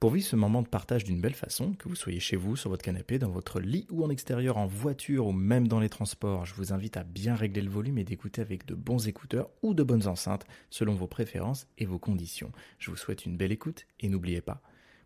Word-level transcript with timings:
Pour 0.00 0.12
vivre 0.12 0.26
ce 0.28 0.36
moment 0.36 0.62
de 0.62 0.68
partage 0.68 1.02
d'une 1.02 1.20
belle 1.20 1.34
façon, 1.34 1.72
que 1.72 1.88
vous 1.88 1.96
soyez 1.96 2.20
chez 2.20 2.36
vous, 2.36 2.54
sur 2.54 2.70
votre 2.70 2.84
canapé, 2.84 3.18
dans 3.18 3.30
votre 3.30 3.58
lit 3.58 3.84
ou 3.90 4.04
en 4.04 4.10
extérieur, 4.10 4.56
en 4.56 4.66
voiture 4.66 5.26
ou 5.26 5.32
même 5.32 5.66
dans 5.66 5.80
les 5.80 5.88
transports, 5.88 6.46
je 6.46 6.54
vous 6.54 6.72
invite 6.72 6.96
à 6.96 7.02
bien 7.02 7.34
régler 7.34 7.62
le 7.62 7.70
volume 7.70 7.98
et 7.98 8.04
d'écouter 8.04 8.40
avec 8.40 8.64
de 8.64 8.76
bons 8.76 9.08
écouteurs 9.08 9.50
ou 9.62 9.74
de 9.74 9.82
bonnes 9.82 10.06
enceintes 10.06 10.46
selon 10.70 10.94
vos 10.94 11.08
préférences 11.08 11.66
et 11.78 11.84
vos 11.84 11.98
conditions. 11.98 12.52
Je 12.78 12.92
vous 12.92 12.96
souhaite 12.96 13.26
une 13.26 13.36
belle 13.36 13.50
écoute 13.50 13.86
et 13.98 14.08
n'oubliez 14.08 14.40
pas, 14.40 14.62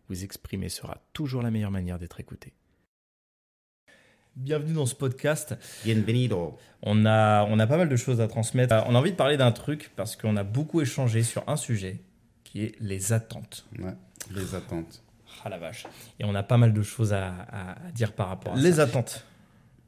vous 0.09 0.23
exprimer 0.23 0.69
sera 0.69 0.99
toujours 1.11 1.41
la 1.41 1.49
meilleure 1.49 1.71
manière 1.71 1.97
d'être 1.97 2.19
écouté. 2.19 2.53
Bienvenue 4.35 4.73
dans 4.73 4.85
ce 4.85 4.93
podcast. 4.93 5.55
Bienvenido. 5.83 6.55
On 6.83 7.07
a, 7.07 7.45
on 7.45 7.57
a 7.57 7.65
pas 7.65 7.77
mal 7.77 7.89
de 7.89 7.95
choses 7.95 8.21
à 8.21 8.27
transmettre. 8.27 8.75
On 8.85 8.93
a 8.93 8.99
envie 8.99 9.11
de 9.11 9.15
parler 9.15 9.37
d'un 9.37 9.51
truc 9.51 9.91
parce 9.95 10.15
qu'on 10.15 10.37
a 10.37 10.43
beaucoup 10.43 10.81
échangé 10.81 11.23
sur 11.23 11.43
un 11.49 11.57
sujet 11.57 11.99
qui 12.43 12.61
est 12.61 12.75
les 12.79 13.11
attentes. 13.11 13.65
Ouais, 13.79 13.93
les 14.31 14.55
attentes. 14.55 15.01
Ah 15.43 15.49
la 15.49 15.57
vache. 15.57 15.85
Et 16.19 16.25
on 16.25 16.35
a 16.35 16.43
pas 16.43 16.57
mal 16.57 16.73
de 16.73 16.81
choses 16.83 17.11
à, 17.13 17.27
à- 17.29 17.87
à 17.87 17.91
dire 17.91 18.13
par 18.13 18.29
rapport 18.29 18.53
à 18.53 18.55
Les 18.57 18.73
ça. 18.73 18.83
attentes. 18.83 19.25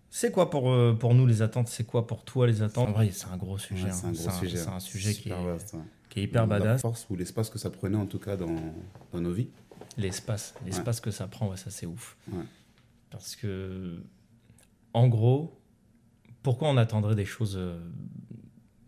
C'est 0.10 0.32
quoi 0.32 0.50
pour, 0.50 0.72
euh, 0.72 0.94
pour 0.98 1.14
nous 1.14 1.26
les 1.26 1.42
attentes? 1.42 1.68
C'est 1.68 1.84
quoi 1.86 2.08
pour 2.08 2.24
toi 2.24 2.48
les 2.48 2.62
attentes? 2.62 2.90
En 2.90 2.92
vrai, 2.94 3.10
c'est 3.12 3.28
un 3.28 3.38
gros 3.38 3.58
sujet. 3.58 3.84
Ouais, 3.86 3.90
hein. 3.90 3.94
c'est 3.94 4.06
un 4.08 4.12
gros 4.12 4.32
sujet. 4.40 4.58
C'est 4.58 4.70
un 4.70 4.80
sujet 4.80 5.14
qui 5.14 5.30
est, 5.30 5.34
Super 5.34 5.44
vaste, 5.44 5.74
ouais. 5.74 5.80
qui 6.10 6.20
est 6.20 6.24
hyper 6.24 6.44
La 6.44 6.48
badass. 6.60 6.82
force 6.82 7.06
ou 7.10 7.16
l'espace 7.16 7.50
que 7.50 7.60
ça 7.60 7.70
prenait 7.70 7.98
en 7.98 8.06
tout 8.06 8.20
cas 8.20 8.36
dans, 8.38 8.56
dans 9.14 9.22
nos 9.22 9.34
vies. 9.34 9.50
L'espace, 9.98 10.54
l'espace 10.66 11.00
que 11.02 11.12
ça 11.12 11.28
prend, 11.28 11.50
ouais, 11.50 11.58
ça 11.58 11.70
c'est 11.70 11.86
ouf. 11.86 12.18
Ouais. 12.32 12.44
Parce 13.12 13.36
que, 13.36 14.02
en 14.94 15.08
gros, 15.08 15.58
pourquoi 16.44 16.70
on 16.70 16.78
attendrait 16.78 17.16
des 17.16 17.26
choses 17.26 17.56
euh, 17.58 17.78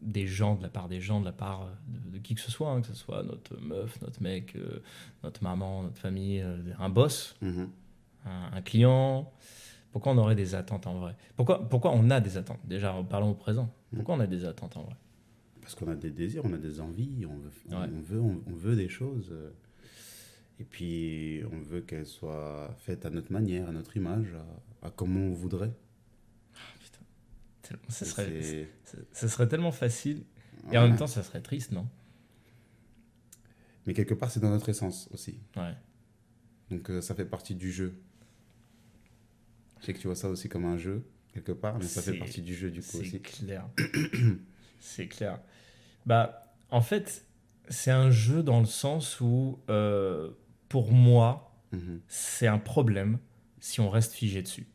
des 0.07 0.25
gens, 0.25 0.55
de 0.55 0.63
la 0.63 0.69
part 0.69 0.87
des 0.87 1.01
gens, 1.01 1.19
de 1.19 1.25
la 1.25 1.31
part 1.31 1.63
euh, 1.63 1.69
de, 1.87 2.11
de 2.11 2.17
qui 2.19 2.33
que 2.35 2.41
ce 2.41 2.49
soit, 2.51 2.71
hein, 2.71 2.81
que 2.81 2.87
ce 2.87 2.93
soit 2.95 3.23
notre 3.23 3.59
meuf, 3.61 4.01
notre 4.01 4.21
mec, 4.21 4.55
euh, 4.55 4.81
notre 5.23 5.43
maman, 5.43 5.83
notre 5.83 5.97
famille, 5.99 6.41
euh, 6.41 6.57
un 6.79 6.89
boss, 6.89 7.35
Mhm. 7.41 7.69
un, 8.25 8.49
un 8.53 8.61
client 8.61 9.31
Pourquoi 9.91 10.11
on 10.13 10.17
aurait 10.17 10.35
des 10.35 10.53
attentes 10.55 10.85
en 10.87 10.99
vrai? 10.99 11.15
Pourquoi, 11.35 11.67
pourquoi 11.67 11.91
on 11.93 12.09
a 12.09 12.19
des 12.19 12.37
attentes? 12.37 12.59
Déjà, 12.65 12.93
parlons 13.09 13.31
au 13.31 13.35
présent. 13.35 13.69
Pourquoi 13.95 14.15
on 14.15 14.19
a 14.19 14.27
des 14.27 14.45
attentes 14.45 14.77
en 14.77 14.83
vrai? 14.83 14.95
Parce 15.61 15.75
qu'on 15.75 15.87
a 15.91 15.95
des 15.95 16.11
désirs, 16.11 16.43
on 16.45 16.53
a 16.53 16.57
des 16.57 16.79
envies, 16.79 17.25
on 17.25 17.37
veut, 17.37 17.51
on- 17.69 17.81
Ouais. 17.81 17.87
on 17.95 18.01
veut, 18.01 18.21
on, 18.21 18.41
on 18.47 18.53
veut 18.55 18.75
des 18.75 18.89
choses. 18.89 19.33
Et 20.59 20.63
puis 20.63 21.41
on 21.51 21.59
veut 21.61 21.81
qu'elles 21.81 22.05
soient 22.05 22.73
faites 22.79 23.05
à 23.05 23.09
notre 23.09 23.31
manière, 23.31 23.67
à 23.69 23.71
notre 23.71 23.95
image, 23.97 24.27
à, 24.81 24.87
à 24.87 24.91
comment 24.91 25.19
on 25.19 25.33
voudrait. 25.33 25.71
Et 27.75 27.91
serait, 28.05 28.41
c'est- 28.41 28.69
ça- 28.83 28.97
ça 29.11 29.27
serait 29.29 29.47
tellement 29.47 29.71
facile. 29.71 30.23
Et 30.71 30.77
en 30.77 30.87
même 30.87 30.97
temps, 30.97 31.07
ça 31.07 31.23
serait 31.23 31.41
triste, 31.41 31.71
non? 31.71 31.87
Mais 33.85 33.93
quelque 33.93 34.13
part, 34.13 34.29
c'est 34.31 34.39
dans 34.39 34.49
notre 34.49 34.69
essence 34.69 35.07
aussi. 35.13 35.39
Ouais. 35.55 35.73
Donc 36.69 36.89
euh, 36.89 37.01
ça 37.01 37.15
fait 37.15 37.25
partie 37.25 37.55
du 37.55 37.71
jeu. 37.71 37.93
Je 39.79 39.85
sais 39.85 39.93
que 39.93 39.99
tu 39.99 40.07
vois 40.07 40.15
ça 40.15 40.27
aussi 40.29 40.49
comme 40.49 40.65
un 40.65 40.77
jeu, 40.77 41.05
quelque 41.33 41.51
part, 41.53 41.77
mais 41.77 41.85
ça 41.85 42.01
fait 42.01 42.11
C'est- 42.13 42.17
partie 42.17 42.41
du 42.41 42.53
jeu 42.55 42.69
du 42.71 42.81
coup 42.81 42.87
C'est 42.91 42.99
aussi. 42.99 43.21
clair. 43.21 43.65
c'est 44.79 45.07
clair. 45.07 45.39
Bah, 46.05 46.53
en 46.69 46.81
fait, 46.81 47.25
c'est 47.69 47.91
un 47.91 48.09
jeu 48.11 48.43
dans 48.43 48.59
le 48.59 48.65
sens 48.65 49.21
où, 49.21 49.59
euh, 49.69 50.31
pour 50.67 50.91
moi, 50.91 51.55
Mhm. 51.71 52.01
c'est 52.07 52.47
un 52.47 52.59
problème 52.59 53.19
si 53.59 53.79
on 53.79 53.89
reste 53.89 54.13
figé 54.13 54.41
dessus. 54.41 54.67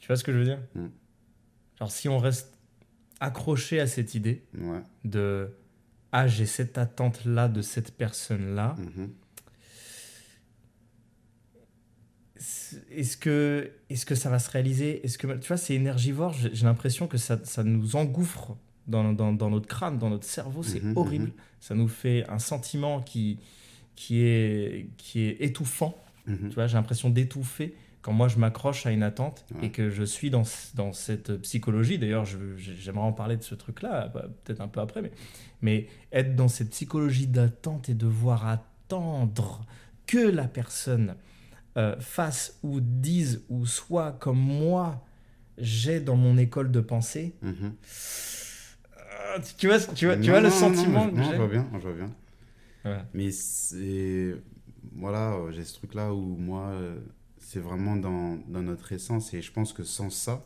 Tu 0.00 0.06
vois 0.06 0.16
ce 0.16 0.22
que 0.24 0.32
je 0.32 0.38
veux 0.38 0.44
dire? 0.44 0.60
Mm. 0.74 0.86
Genre, 1.78 1.90
si 1.90 2.08
on 2.08 2.18
reste 2.18 2.52
accroché 3.20 3.80
à 3.80 3.86
cette 3.86 4.14
idée 4.14 4.42
Ouais. 4.58 4.80
de 5.04 5.50
Ah, 6.12 6.26
j'ai 6.26 6.46
cette 6.46 6.78
attente-là 6.78 7.48
de 7.48 7.60
cette 7.62 7.92
personne-là, 7.94 8.74
Mhm. 8.78 9.10
est-ce 12.90 13.16
que, 13.16 13.70
est 13.90 14.04
que 14.04 14.14
ça 14.14 14.30
va 14.30 14.38
se 14.38 14.50
réaliser? 14.50 15.04
Est-ce 15.04 15.18
que 15.18 15.26
tu 15.38 15.48
vois, 15.48 15.56
c'est 15.56 15.74
énergivore. 15.74 16.32
J'ai 16.32 16.64
l'impression 16.64 17.06
que 17.08 17.18
ça, 17.18 17.38
ça 17.44 17.64
nous 17.64 17.96
engouffre 17.96 18.56
dans, 18.86 19.12
dans, 19.12 19.32
dans 19.32 19.50
notre 19.50 19.66
crâne, 19.66 19.98
dans 19.98 20.08
notre 20.10 20.24
cerveau. 20.24 20.62
C'est 20.62 20.82
Mhm, 20.82 20.96
horrible. 20.96 21.24
mhm. 21.26 21.32
Ça 21.60 21.74
nous 21.74 21.88
fait 21.88 22.24
un 22.28 22.38
sentiment 22.38 23.02
qui, 23.02 23.38
qui, 23.96 24.20
est, 24.20 24.88
qui 24.96 25.20
est 25.22 25.36
étouffant. 25.40 26.02
Tu 26.26 26.34
vois, 26.54 26.66
j'ai 26.66 26.74
l'impression 26.76 27.08
d'étouffer 27.10 27.74
quand 28.02 28.12
moi 28.12 28.28
je 28.28 28.38
m'accroche 28.38 28.86
à 28.86 28.90
une 28.92 29.02
attente 29.02 29.44
Ouais. 29.54 29.66
et 29.66 29.70
que 29.70 29.90
je 29.90 30.02
suis 30.04 30.30
dans, 30.30 30.44
dans 30.74 30.92
cette 30.92 31.36
psychologie. 31.42 31.98
D'ailleurs, 31.98 32.24
j'aimerais 32.24 33.04
en 33.06 33.12
parler 33.12 33.36
de 33.36 33.42
ce 33.42 33.54
truc-là, 33.54 34.08
bah, 34.08 34.26
peut-être 34.44 34.60
un 34.60 34.68
peu 34.68 34.80
après, 34.80 35.02
mais, 35.02 35.10
mais 35.62 35.86
être 36.12 36.34
dans 36.36 36.48
cette 36.48 36.70
psychologie 36.70 37.26
d'attente 37.26 37.88
et 37.88 37.94
devoir 37.94 38.46
attendre 38.46 39.64
que 40.06 40.18
la 40.18 40.48
personne 40.48 41.16
euh, 41.76 41.96
fasse 42.00 42.58
ou 42.62 42.80
dise 42.80 43.44
ou 43.48 43.66
soit 43.66 44.12
comme 44.12 44.38
moi 44.40 45.04
j'ai 45.58 45.98
dans 46.00 46.16
mon 46.16 46.38
école 46.38 46.70
de 46.70 46.80
pensée. 46.80 47.34
Mhm. 47.42 47.74
Ah, 49.00 49.38
tu 49.58 49.66
vois, 49.66 49.78
tu 49.80 50.06
vois, 50.06 50.16
tu 50.16 50.30
vois 50.30 50.40
le 50.40 50.48
non, 50.48 50.54
sentiment 50.54 51.06
non, 51.06 51.12
que 51.12 51.22
je 51.22 51.36
vois 51.36 51.48
bien, 51.48 51.66
je 51.74 51.78
vois 51.78 51.92
bien. 51.92 52.10
Ouais. 52.84 53.02
Mais 53.12 53.30
c'est. 53.30 54.36
Voilà, 54.94 55.32
euh, 55.34 55.50
j'ai 55.52 55.64
ce 55.64 55.74
truc-là 55.74 56.14
où 56.14 56.36
moi, 56.36 56.68
euh, 56.68 56.96
c'est 57.40 57.60
vraiment 57.60 57.96
dans, 57.96 58.36
dans 58.48 58.62
notre 58.62 58.92
essence 58.92 59.32
et 59.34 59.42
je 59.42 59.52
pense 59.52 59.72
que 59.72 59.84
sans 59.84 60.10
ça, 60.10 60.44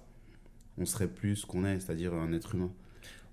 on 0.78 0.86
serait 0.86 1.08
plus 1.08 1.36
ce 1.36 1.46
qu'on 1.46 1.64
est, 1.64 1.80
c'est-à-dire 1.80 2.14
un 2.14 2.32
être 2.32 2.54
humain. 2.54 2.72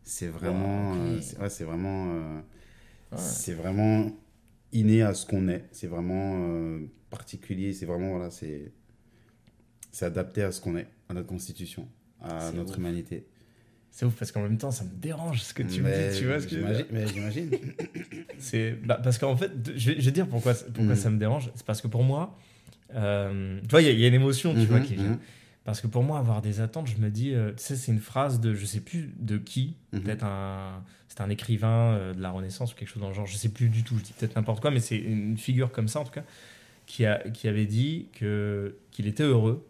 C'est 0.03 0.27
vraiment. 0.27 0.95
euh, 0.95 1.19
c'est 1.21 1.37
ouais, 1.63 1.65
vraiment. 1.69 2.05
euh, 2.15 2.39
Ouais. 3.11 3.17
C'est 3.17 3.53
vraiment 3.55 4.11
inné 4.71 5.01
à 5.01 5.15
ce 5.15 5.25
qu'on 5.25 5.47
est. 5.47 5.65
C'est 5.71 5.87
vraiment 5.87 6.35
euh, 6.47 6.79
particulier. 7.09 7.73
C'est 7.73 7.87
vraiment. 7.87 8.11
Voilà, 8.11 8.29
c'est. 8.29 8.71
Adapté 10.01 10.43
à 10.43 10.51
ce 10.51 10.61
qu'on 10.61 10.77
est, 10.77 10.87
à 11.09 11.13
notre 11.13 11.27
constitution, 11.27 11.87
à 12.21 12.51
notre 12.51 12.71
ouf. 12.73 12.77
humanité. 12.77 13.25
C'est 13.91 14.05
ouf 14.05 14.15
parce 14.15 14.31
qu'en 14.31 14.43
même 14.43 14.57
temps, 14.59 14.69
ça 14.71 14.83
me 14.85 14.91
dérange 14.91 15.41
ce 15.41 15.53
que 15.53 15.63
tu 15.63 15.81
me 15.81 15.89
Mais 15.89 16.11
dis. 16.11 16.19
Tu 16.19 16.27
vois 16.27 16.39
ce 16.39 16.45
que 16.47 16.55
j'imagine- 16.55 16.85
Mais 16.91 17.07
j'imagine. 17.07 17.49
C'est 18.37 18.73
bah, 18.85 18.99
parce 19.03 19.17
qu'en 19.17 19.35
fait, 19.35 19.51
je 19.75 19.91
vais, 19.91 19.99
je 19.99 20.05
vais 20.05 20.11
dire 20.11 20.27
pourquoi, 20.27 20.53
pourquoi 20.53 20.93
Mhm. 20.93 20.95
ça 20.95 21.09
me 21.09 21.17
dérange. 21.17 21.51
C'est 21.55 21.65
parce 21.65 21.81
que 21.81 21.87
pour 21.87 22.03
moi, 22.03 22.37
euh, 22.95 23.59
tu 23.61 23.67
vois, 23.69 23.81
il 23.81 23.87
y, 23.87 23.89
a- 23.89 23.93
il 23.93 23.99
y 23.99 24.05
a 24.05 24.07
une 24.07 24.13
émotion, 24.13 24.53
tu 24.53 24.59
Mhm, 24.61 24.65
vois, 24.65 24.79
qui 24.79 24.95
vient. 24.95 25.11
mhm. 25.11 25.19
Parce 25.65 25.81
que 25.81 25.87
pour 25.87 26.03
moi, 26.03 26.17
avoir 26.17 26.41
des 26.41 26.61
attentes, 26.61 26.87
je 26.87 26.97
me 26.97 27.09
dis, 27.09 27.33
euh, 27.33 27.51
tu 27.51 27.63
sais, 27.63 27.75
c'est 27.75 27.91
une 27.91 27.99
phrase 27.99 28.39
de, 28.39 28.55
je 28.55 28.65
sais 28.65 28.79
plus 28.79 29.13
de 29.19 29.37
qui, 29.37 29.75
Mhm. 29.93 30.01
peut-être 30.01 30.23
un, 30.23 30.83
c'est 31.07 31.21
un 31.21 31.29
écrivain 31.29 31.93
euh, 31.93 32.13
de 32.13 32.21
la 32.21 32.31
Renaissance 32.31 32.73
ou 32.73 32.75
quelque 32.75 32.87
chose 32.89 33.01
dans 33.01 33.09
le 33.09 33.13
genre. 33.13 33.27
Je 33.27 33.37
sais 33.37 33.49
plus 33.49 33.69
du 33.69 33.83
tout. 33.83 33.97
Je 33.99 34.03
dis 34.03 34.13
peut-être 34.13 34.35
n'importe 34.35 34.61
quoi, 34.61 34.71
mais 34.71 34.79
c'est 34.79 34.97
une 34.97 35.37
figure 35.37 35.71
comme 35.71 35.87
ça 35.87 35.99
en 35.99 36.05
tout 36.05 36.11
cas, 36.11 36.23
qui 36.87 37.05
a, 37.05 37.19
qui 37.29 37.47
avait 37.47 37.67
dit 37.67 38.07
que 38.13 38.77
qu'il 38.89 39.05
était 39.05 39.23
heureux 39.23 39.67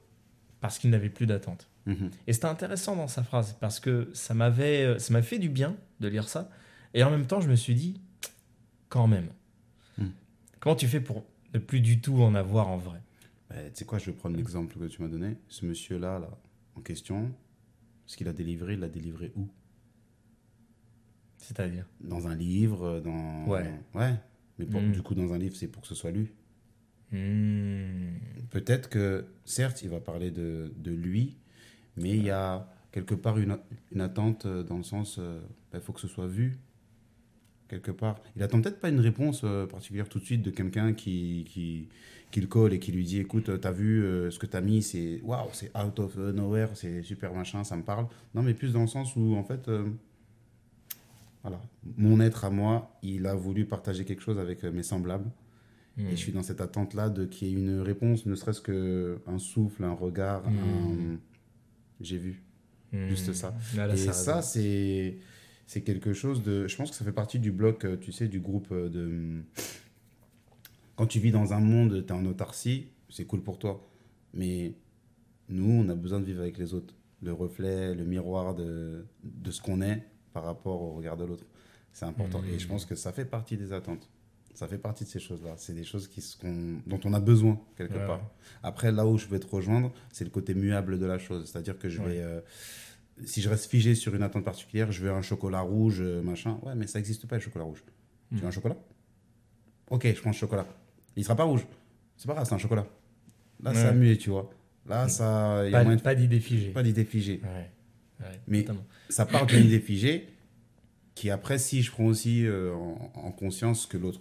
parce 0.61 0.77
qu'il 0.79 0.89
n'avait 0.89 1.09
plus 1.09 1.25
d'attentes. 1.25 1.67
Mhm. 1.85 2.11
Et 2.27 2.33
c'était 2.33 2.45
intéressant 2.45 2.95
dans 2.95 3.07
sa 3.07 3.23
phrase 3.23 3.57
parce 3.59 3.79
que 3.81 4.09
ça 4.13 4.33
m'avait, 4.33 4.83
euh, 4.83 4.99
ça 4.99 5.11
m'a 5.11 5.21
fait 5.21 5.39
du 5.39 5.49
bien 5.49 5.75
de 5.99 6.07
lire 6.07 6.29
ça. 6.29 6.49
Et 6.93 7.03
en 7.03 7.09
même 7.09 7.25
temps, 7.25 7.41
je 7.41 7.49
me 7.49 7.55
suis 7.55 7.75
dit, 7.75 7.99
quand 8.89 9.07
même, 9.07 9.27
comment 10.59 10.75
tu 10.75 10.87
fais 10.87 11.01
pour 11.01 11.25
ne 11.53 11.59
plus 11.59 11.81
du 11.81 11.99
tout 11.99 12.21
en 12.21 12.35
avoir 12.35 12.67
en 12.69 12.77
vrai? 12.77 12.99
Tu 13.49 13.55
sais 13.73 13.85
quoi, 13.85 13.97
je 13.99 14.05
vais 14.07 14.13
prendre 14.17 14.35
l'exemple 14.37 14.77
que 14.77 14.85
tu 14.85 15.01
m'as 15.01 15.07
donné. 15.07 15.37
Ce 15.47 15.65
monsieur-là, 15.65 16.19
là, 16.19 16.29
en 16.75 16.81
question, 16.81 17.31
ce 18.05 18.15
qu'il 18.17 18.27
a 18.27 18.33
délivré, 18.33 18.73
il 18.73 18.79
l'a 18.79 18.89
délivré 18.89 19.31
où? 19.35 19.47
C'est-à-dire? 21.37 21.85
Dans 22.01 22.27
un 22.27 22.35
livre, 22.35 22.99
dans... 22.99 23.45
Ouais. 23.47 23.73
Ouais. 23.95 24.13
Mais 24.57 24.65
pour- 24.65 24.81
Mm. 24.81 24.91
du 24.91 25.01
coup, 25.01 25.15
dans 25.15 25.33
un 25.33 25.37
livre, 25.37 25.55
c'est 25.55 25.67
pour 25.67 25.81
que 25.81 25.87
ce 25.87 25.95
soit 25.95 26.11
lu. 26.11 26.33
Hmm. 27.11 28.17
Peut-être 28.51 28.89
que, 28.89 29.25
certes, 29.45 29.81
il 29.81 29.89
va 29.89 29.99
parler 29.99 30.29
de, 30.31 30.71
de 30.77 30.91
lui, 30.91 31.37
mais 31.97 32.09
il 32.11 32.23
y 32.23 32.29
a 32.29 32.69
quelque 32.91 33.15
part 33.15 33.37
une, 33.39 33.57
une 33.91 34.01
attente 34.01 34.45
euh, 34.45 34.63
dans 34.63 34.77
le 34.77 34.83
sens, 34.83 35.19
il 35.73 35.79
faut 35.79 35.93
que 35.93 36.01
ce 36.01 36.07
soit 36.07 36.27
vu, 36.27 36.59
quelque 37.67 37.89
part. 37.91 38.21
Il 38.35 38.43
attend 38.43 38.61
peut-être 38.61 38.79
pas 38.79 38.89
une 38.89 38.99
réponse 38.99 39.41
euh, 39.43 39.65
particulière 39.65 40.07
tout 40.09 40.19
de 40.19 40.23
suite 40.25 40.41
de 40.43 40.51
quelqu'un 40.51 40.93
qui, 40.93 41.45
qui, 41.47 41.87
qui 42.31 42.41
le 42.41 42.47
colle 42.47 42.73
et 42.73 42.79
qui 42.79 42.91
lui 42.91 43.03
dit, 43.03 43.19
écoute, 43.19 43.59
t'as 43.59 43.71
vu 43.71 44.03
euh, 44.03 44.29
ce 44.29 44.37
que 44.37 44.45
t'as 44.45 44.61
mis, 44.61 44.83
c'est 44.83 45.19
waouh, 45.23 45.49
c'est 45.53 45.75
out 45.75 45.99
of 45.99 46.15
nowhere, 46.17 46.69
c'est 46.75 47.01
super 47.01 47.33
machin, 47.33 47.63
ça 47.63 47.75
me 47.75 47.83
parle. 47.83 48.07
Non, 48.35 48.43
mais 48.43 48.53
plus 48.53 48.73
dans 48.73 48.81
le 48.81 48.87
sens 48.87 49.15
où, 49.15 49.35
en 49.35 49.43
fait, 49.43 49.67
euh, 49.67 49.89
voilà, 51.41 51.59
mon 51.97 52.19
être 52.19 52.45
à 52.45 52.49
moi, 52.49 52.97
il 53.01 53.25
a 53.25 53.33
voulu 53.33 53.65
partager 53.65 54.05
quelque 54.05 54.21
chose 54.21 54.37
avec 54.37 54.63
euh, 54.63 54.71
mes 54.71 54.83
semblables. 54.83 55.29
Hmm. 55.97 56.07
Et 56.07 56.11
je 56.11 56.15
suis 56.17 56.31
dans 56.31 56.43
cette 56.43 56.61
attente-là 56.61 57.09
de 57.09 57.25
qu'il 57.25 57.47
y 57.47 57.51
ait 57.51 57.55
une 57.55 57.79
réponse, 57.81 58.25
ne 58.25 58.35
serait-ce 58.35 58.61
qu'un 58.61 59.39
souffle, 59.39 59.83
un 59.83 59.93
regard, 59.93 60.43
Mm. 60.49 60.57
un... 60.57 61.19
J'ai 62.01 62.17
vu. 62.17 62.43
Hmm. 62.91 63.07
juste 63.07 63.33
ça. 63.33 63.53
Là, 63.75 63.87
là, 63.87 63.93
et 63.93 63.97
ça 63.97 64.13
ça, 64.13 64.41
c'est 64.41 65.17
c'est 65.67 65.81
quelque 65.81 66.13
chose 66.13 66.41
de... 66.41 66.67
Je 66.67 66.75
pense 66.75 66.89
que 66.89 66.95
ça 66.95 67.05
fait 67.05 67.11
partie 67.11 67.37
du 67.37 67.51
bloc, 67.51 67.85
tu 68.01 68.11
sais, 68.11 68.27
du 68.27 68.39
groupe 68.39 68.73
de... 68.73 69.43
Quand 70.99 71.07
tu 71.07 71.21
vis 71.21 71.31
dans 71.31 71.53
un 71.53 71.61
monde, 71.61 72.03
tu 72.05 72.11
es 72.11 72.11
en 72.11 72.25
autarcie, 72.25 72.87
c'est 73.09 73.23
cool 73.23 73.41
pour 73.41 73.57
toi. 73.57 73.87
Mais 74.33 74.73
nous, 75.47 75.71
on 75.71 75.87
a 75.87 75.95
besoin 75.95 76.19
de 76.19 76.25
vivre 76.25 76.41
avec 76.41 76.57
les 76.57 76.73
autres. 76.73 76.93
Le 77.21 77.31
reflet, 77.31 77.95
le 77.95 78.03
miroir 78.03 78.53
de, 78.53 79.05
de 79.23 79.49
ce 79.49 79.61
qu'on 79.61 79.81
est 79.81 80.03
par 80.33 80.43
rapport 80.43 80.81
au 80.81 80.91
regard 80.95 81.15
de 81.15 81.23
l'autre. 81.23 81.45
C'est 81.93 82.03
important. 82.03 82.41
Et 82.53 82.59
je 82.59 82.67
pense 82.67 82.85
que 82.85 82.95
ça 82.95 83.13
fait 83.13 83.23
partie 83.23 83.55
des 83.55 83.71
attentes. 83.71 84.09
Ça 84.53 84.67
fait 84.67 84.77
partie 84.77 85.05
de 85.05 85.09
ces 85.09 85.21
choses-là. 85.21 85.53
C'est 85.55 85.71
des 85.73 85.85
choses 85.85 86.09
qui, 86.09 86.21
qu'on- 86.41 86.81
dont 86.85 86.99
on 87.05 87.13
a 87.13 87.21
besoin, 87.21 87.57
quelque 87.77 87.93
Ouais, 87.97 88.05
part. 88.05 88.29
Après, 88.61 88.91
là 88.91 89.07
où 89.07 89.17
je 89.17 89.27
vais 89.27 89.39
te 89.39 89.47
rejoindre, 89.47 89.93
c'est 90.11 90.25
le 90.25 90.31
côté 90.31 90.53
muable 90.53 90.99
de 90.99 91.05
la 91.05 91.17
chose. 91.17 91.49
C'est-à-dire 91.49 91.79
que 91.79 91.87
je 91.87 92.01
Ouais. 92.01 92.09
vais. 92.09 92.21
euh, 92.23 92.41
si 93.23 93.41
je 93.41 93.47
reste 93.47 93.71
figé 93.71 93.95
sur 93.95 94.13
une 94.15 94.21
attente 94.23 94.43
particulière, 94.43 94.91
je 94.91 95.01
veux 95.01 95.11
un 95.11 95.21
chocolat 95.21 95.61
rouge, 95.61 95.99
euh, 96.01 96.21
machin. 96.21 96.59
Ouais, 96.63 96.75
mais 96.75 96.87
ça 96.87 96.99
n'existe 96.99 97.25
pas, 97.25 97.37
le 97.37 97.41
chocolat 97.41 97.63
rouge. 97.63 97.85
Tu 98.31 98.41
veux 98.41 98.47
un 98.47 98.51
chocolat? 98.51 98.75
Ok, 99.89 100.05
je 100.13 100.19
prends 100.19 100.31
le 100.31 100.35
chocolat. 100.35 100.67
Il 101.15 101.23
sera 101.23 101.35
pas 101.35 101.43
rouge. 101.43 101.65
C'est 102.17 102.27
pas 102.27 102.33
grave, 102.33 102.45
c'est 102.47 102.55
un 102.55 102.57
chocolat. 102.59 102.87
Là, 103.61 103.71
Ouais. 103.71 103.75
ça 103.75 103.89
a 103.89 103.91
mué, 103.93 104.17
tu 104.17 104.29
vois. 104.29 104.49
Là, 104.87 105.07
ça. 105.07 105.67
Y 105.69 105.75
a 105.75 105.83
Pas, 105.97 106.15
d'idée 106.15 106.39
figée. 106.39 106.69
pas 106.71 106.83
d'idée 106.83 107.05
figée. 107.05 107.41
Ouais. 107.43 107.69
Ouais, 108.25 108.39
Mais- 108.47 108.65
ça 109.09 109.25
part 109.25 109.45
d'une 109.45 109.65
idée 109.65 109.79
figée 109.79 110.27
qui 111.15 111.29
après 111.29 111.57
si 111.57 111.81
je 111.81 111.89
prends 111.91 112.05
aussi 112.05 112.45
euh, 112.45 112.73
en, 112.73 113.11
en 113.15 113.31
conscience 113.31 113.83
ce 113.83 113.87
que 113.87 113.97
l'autre 113.97 114.19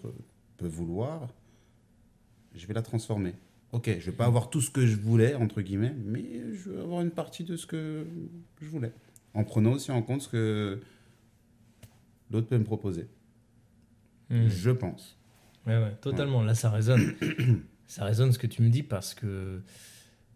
peut 0.56 0.66
vouloir 0.68 1.28
je 2.54 2.64
vais 2.66 2.74
la 2.74 2.82
transformer 2.82 3.34
ok 3.72 3.96
je 3.98 4.10
vais 4.10 4.16
pas 4.16 4.26
avoir 4.26 4.50
tout 4.50 4.60
ce 4.60 4.70
que 4.70 4.86
je 4.86 4.94
voulais 4.96 5.34
entre 5.34 5.62
guillemets 5.62 5.94
mais 6.04 6.24
je 6.54 6.70
vais 6.70 6.80
avoir 6.80 7.00
une 7.02 7.10
partie 7.10 7.42
de 7.44 7.56
ce 7.56 7.66
que 7.66 8.06
je 8.62 8.68
voulais 8.68 8.92
en 9.34 9.42
prenant 9.42 9.72
aussi 9.72 9.90
en 9.90 10.00
compte 10.02 10.22
ce 10.22 10.28
que 10.28 10.80
l'autre 12.30 12.46
peut 12.46 12.58
me 12.58 12.64
proposer 12.64 13.08
Hmm. 14.30 14.46
je 14.48 14.70
pense 14.70 15.16
Ouais, 15.68 15.76
ouais, 15.78 15.92
totalement. 16.00 16.42
Là, 16.42 16.54
ça 16.54 16.70
résonne. 16.70 17.14
ça 17.86 18.04
résonne 18.04 18.32
ce 18.32 18.38
que 18.38 18.46
tu 18.46 18.62
me 18.62 18.70
dis 18.70 18.82
parce 18.82 19.14
que. 19.14 19.60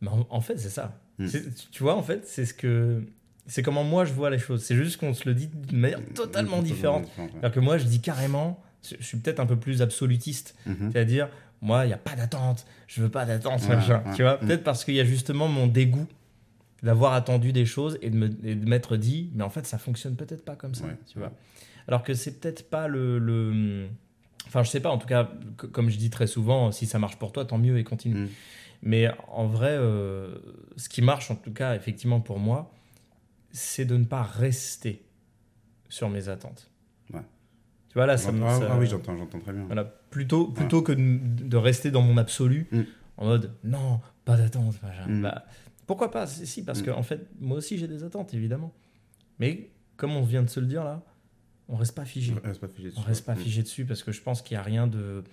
Mais 0.00 0.08
en, 0.08 0.26
en 0.30 0.40
fait, 0.40 0.58
c'est 0.58 0.68
ça. 0.70 1.00
Mm. 1.18 1.26
Tu 1.70 1.82
vois, 1.82 1.96
en 1.96 2.02
fait, 2.02 2.26
c'est 2.26 2.44
ce 2.46 2.54
que. 2.54 3.02
C'est 3.46 3.62
comment 3.62 3.82
moi 3.82 4.04
je 4.04 4.12
vois 4.12 4.30
les 4.30 4.38
choses. 4.38 4.62
C'est 4.62 4.76
juste 4.76 4.98
qu'on 5.00 5.14
se 5.14 5.28
le 5.28 5.34
dit 5.34 5.48
d'une 5.48 5.78
manière 5.80 6.00
totalement 6.14 6.62
différente. 6.62 7.04
ouais. 7.18 7.28
C'est-à-dire 7.32 7.50
que 7.52 7.60
moi, 7.60 7.78
je 7.78 7.84
dis 7.86 8.00
carrément. 8.00 8.62
Je 8.84 9.02
suis 9.04 9.18
peut-être 9.18 9.40
un 9.40 9.46
peu 9.46 9.56
plus 9.56 9.80
absolutiste. 9.82 10.56
Mhm. 10.66 10.90
C'est-à-dire, 10.92 11.28
moi, 11.60 11.84
il 11.84 11.88
n'y 11.88 11.92
a 11.94 11.98
pas 11.98 12.14
d'attente. 12.16 12.66
Je 12.88 13.00
veux 13.02 13.08
pas 13.08 13.24
d'attente, 13.24 13.66
machin. 13.68 14.02
Tu 14.16 14.22
vois, 14.22 14.36
Mm. 14.36 14.46
peut-être 14.46 14.64
parce 14.64 14.84
qu'il 14.84 14.94
y 14.94 15.00
a 15.00 15.04
justement 15.04 15.48
mon 15.48 15.66
dégoût 15.68 16.06
d'avoir 16.82 17.12
attendu 17.12 17.52
des 17.52 17.64
choses 17.64 17.96
et 18.02 18.10
de 18.10 18.68
m'être 18.68 18.96
dit, 18.96 19.30
mais 19.34 19.44
en 19.44 19.50
fait, 19.50 19.66
ça 19.66 19.78
fonctionne 19.78 20.16
peut-être 20.16 20.44
pas 20.44 20.56
comme 20.56 20.74
ça. 20.74 20.86
Tu 21.10 21.18
vois. 21.18 21.32
Alors 21.88 22.02
que 22.02 22.12
c'est 22.14 22.40
peut-être 22.40 22.68
pas 22.70 22.88
le, 22.88 23.18
le- 23.20 23.86
Enfin, 24.52 24.62
je 24.64 24.68
sais 24.70 24.80
pas, 24.80 24.90
en 24.90 24.98
tout 24.98 25.06
cas, 25.06 25.30
comme 25.72 25.88
je 25.88 25.96
dis 25.96 26.10
très 26.10 26.26
souvent, 26.26 26.70
si 26.72 26.84
ça 26.84 26.98
marche 26.98 27.16
pour 27.16 27.32
toi, 27.32 27.46
tant 27.46 27.56
mieux 27.56 27.78
et 27.78 27.84
continue. 27.84 28.24
Mm. 28.24 28.28
Mais 28.82 29.08
en 29.28 29.46
vrai, 29.46 29.70
euh, 29.70 30.34
ce 30.76 30.90
qui 30.90 31.00
marche, 31.00 31.30
en 31.30 31.36
tout 31.36 31.52
cas, 31.54 31.74
effectivement, 31.74 32.20
pour 32.20 32.38
moi, 32.38 32.70
c'est 33.50 33.86
de 33.86 33.96
ne 33.96 34.04
pas 34.04 34.22
rester 34.22 35.02
sur 35.88 36.10
mes 36.10 36.28
attentes. 36.28 36.70
Ouais. 37.14 37.22
Tu 37.88 37.94
vois, 37.94 38.04
là, 38.06 38.18
ça 38.18 38.30
me. 38.30 38.44
ah, 38.44 38.58
ça- 38.58 38.68
ah 38.72 38.78
oui 38.78 38.86
j'entends 38.86 39.16
j'entends 39.16 39.38
très 39.40 39.52
bien 39.54 39.64
voilà, 39.64 39.84
plutôt, 39.84 40.48
plutôt 40.48 40.82
que 40.82 40.92
de, 40.92 41.18
de 41.48 41.56
rester 41.56 41.90
dans 41.90 42.02
mon 42.02 42.18
absolu, 42.18 42.66
Mm. 42.72 42.80
en 43.18 43.24
mode 43.24 43.52
non, 43.64 44.00
pas 44.26 44.36
d'attente. 44.36 44.74
Mm. 45.08 45.22
Bah, 45.22 45.44
pourquoi 45.86 46.10
pas 46.10 46.26
Si, 46.26 46.46
si, 46.46 46.62
parce 46.62 46.80
Mm. 46.80 46.84
que 46.84 46.90
en 46.90 47.02
fait, 47.02 47.26
moi 47.40 47.56
aussi 47.56 47.78
j'ai 47.78 47.88
des 47.88 48.04
attentes, 48.04 48.34
évidemment. 48.34 48.72
Mais 49.38 49.70
comme 49.96 50.14
on 50.14 50.22
vient 50.24 50.42
de 50.42 50.50
se 50.50 50.60
le 50.60 50.66
dire 50.66 50.84
là, 50.84 51.02
on 51.72 51.76
reste 51.76 51.94
pas 51.96 52.04
figé. 52.04 52.34
On 52.44 52.46
reste 52.46 52.60
pas 52.60 52.68
figé 52.68 52.88
On 52.94 52.98
dessus. 53.00 53.06
reste 53.08 53.24
pas 53.26 53.34
figé 53.34 53.62
dessus 53.62 53.84
parce 53.84 54.02
que 54.02 54.12
je 54.12 54.22
pense 54.22 54.42
qu'il 54.42 54.54
n'y 54.56 54.60
a 54.60 54.62
rien 54.62 54.86
de, 54.86 55.24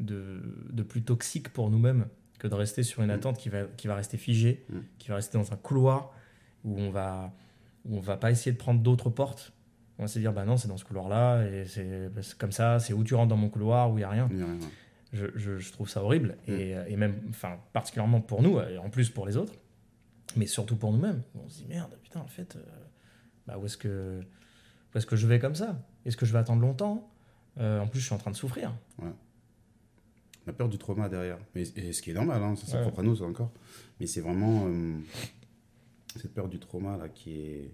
de, 0.00 0.40
de 0.70 0.82
plus 0.82 1.02
toxique 1.02 1.50
pour 1.52 1.70
nous-mêmes 1.70 2.06
que 2.38 2.46
de 2.48 2.54
rester 2.54 2.82
sur 2.84 3.02
une 3.02 3.08
Mm. 3.08 3.18
attente 3.18 3.38
qui 3.38 3.48
va, 3.48 3.64
qui 3.64 3.86
va 3.88 3.96
rester 3.96 4.16
figée, 4.16 4.64
Mm. 4.70 4.76
qui 4.98 5.08
va 5.08 5.16
rester 5.16 5.36
dans 5.38 5.52
un 5.52 5.56
couloir 5.56 6.12
où 6.64 6.78
on 6.78 6.90
va, 6.90 7.32
où 7.84 7.96
on 7.96 8.00
va 8.00 8.16
pas 8.16 8.30
essayer 8.30 8.52
de 8.52 8.56
prendre 8.58 8.80
d'autres 8.80 9.10
portes. 9.10 9.52
On 9.98 10.02
va 10.02 10.08
se 10.08 10.18
dire, 10.20 10.32
bah 10.32 10.44
non, 10.44 10.56
c'est 10.56 10.68
dans 10.68 10.76
ce 10.76 10.84
couloir-là, 10.84 11.44
et 11.48 11.64
c'est 11.66 12.10
comme 12.38 12.52
ça, 12.52 12.78
c'est 12.78 12.92
où 12.92 13.02
tu 13.02 13.14
rentres 13.16 13.28
dans 13.30 13.36
mon 13.36 13.48
couloir, 13.48 13.90
où 13.90 13.94
il 13.94 13.98
n'y 13.98 14.04
a 14.04 14.10
rien. 14.10 14.28
Y 14.30 14.42
a 14.42 14.46
rien. 14.46 14.58
Je, 15.12 15.26
je- 15.34 15.58
je 15.58 15.72
trouve 15.72 15.88
ça 15.88 16.04
horrible, 16.04 16.36
Mm. 16.46 16.52
et, 16.52 16.76
et 16.88 16.96
même, 16.96 17.20
enfin, 17.30 17.56
particulièrement 17.72 18.20
pour 18.20 18.40
nous, 18.42 18.60
et 18.60 18.78
en 18.78 18.90
plus 18.90 19.10
pour 19.10 19.26
les 19.26 19.36
autres, 19.36 19.54
mais 20.36 20.46
surtout 20.46 20.76
pour 20.76 20.92
nous-mêmes. 20.92 21.22
On 21.34 21.48
se 21.48 21.56
dit, 21.58 21.66
merde, 21.68 21.90
putain, 22.02 22.20
en 22.20 22.26
fait, 22.28 22.54
euh, 22.54 22.60
bah, 23.48 23.58
où 23.58 23.64
est-ce 23.66 23.76
que, 23.78 24.20
est-ce 24.94 25.06
que 25.06 25.16
je 25.16 25.26
vais 25.26 25.38
comme 25.38 25.54
ça 25.54 25.80
Est-ce 26.04 26.16
que 26.16 26.26
je 26.26 26.32
vais 26.32 26.38
attendre 26.38 26.62
longtemps? 26.62 27.10
Euh, 27.58 27.80
En 27.80 27.86
plus, 27.86 28.00
je 28.00 28.06
suis 28.06 28.14
en 28.14 28.18
train 28.18 28.30
de 28.30 28.36
souffrir. 28.36 28.72
la 30.46 30.52
peur 30.54 30.68
du 30.68 30.78
trauma 30.78 31.08
derrière. 31.08 31.38
Mais, 31.54 31.62
et 31.76 31.92
ce 31.92 32.00
qui 32.00 32.10
est 32.10 32.14
normal, 32.14 32.42
hein, 32.42 32.56
ça 32.56 32.66
c'est 32.66 32.76
Ouais. 32.76 32.82
propre 32.82 33.00
à 33.00 33.02
nous, 33.02 33.16
ça 33.16 33.24
encore. 33.24 33.52
Mais 34.00 34.06
c'est 34.06 34.20
vraiment 34.22 34.64
euh, 34.66 34.96
cette 36.16 36.32
peur 36.32 36.48
du 36.48 36.58
trauma 36.58 36.96
là 36.96 37.08
qui 37.08 37.40
est. 37.40 37.70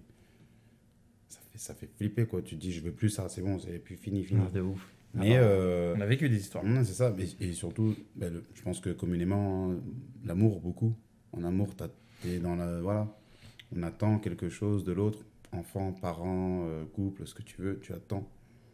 Ça 1.29 1.39
fait, 1.51 1.57
ça 1.57 1.73
fait 1.73 1.87
flipper 1.95 2.25
quoi. 2.25 2.41
Tu 2.41 2.55
te 2.55 2.61
dis, 2.61 2.71
je 2.73 2.81
veux 2.81 2.91
plus 2.91 3.09
ça, 3.09 3.29
c'est 3.29 3.41
bon, 3.41 3.59
c'est 3.59 3.79
plus 3.79 3.95
fini, 3.95 4.23
fini. 4.23 4.41
de 4.53 4.59
ouf. 4.61 4.85
Mais. 5.13 5.37
Ah, 5.37 5.41
euh, 5.43 5.95
On 5.97 6.01
a 6.01 6.05
vécu 6.05 6.27
des 6.27 6.35
histoires. 6.37 6.65
non, 6.65 6.83
c'est 6.83 6.93
ça. 6.93 7.13
Mais- 7.15 7.27
et 7.39 7.53
surtout, 7.53 7.95
ben, 8.17 8.33
le- 8.33 8.43
je 8.53 8.61
pense 8.61 8.81
que 8.81 8.89
communément, 8.89 9.73
l'amour, 10.25 10.59
beaucoup. 10.59 10.93
En 11.31 11.43
amour, 11.45 11.69
t'es 12.21 12.39
dans 12.39 12.55
la. 12.55 12.81
Voilà. 12.81 13.07
On 13.73 13.83
attend 13.83 14.19
quelque 14.19 14.49
chose 14.49 14.83
de 14.83 14.91
l'autre. 14.91 15.19
Enfant, 15.57 15.93
parent, 15.93 16.63
euh, 16.67 16.85
couple, 16.85 17.25
ce 17.27 17.33
que 17.33 17.41
tu 17.43 17.61
veux, 17.61 17.79
tu 17.79 17.93
attends. 17.93 18.27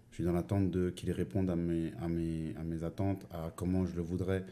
Je 0.09 0.15
suis 0.15 0.23
dans 0.23 0.33
l'attente 0.33 0.71
de 0.71 0.89
qu'il 0.89 1.11
réponde 1.11 1.49
à 1.49 1.55
mes, 1.55 1.91
à, 2.01 2.07
mes, 2.07 2.53
à 2.59 2.63
mes 2.63 2.83
attentes, 2.83 3.25
à 3.31 3.51
comment 3.55 3.85
je 3.85 3.95
le 3.95 4.01
voudrais. 4.01 4.43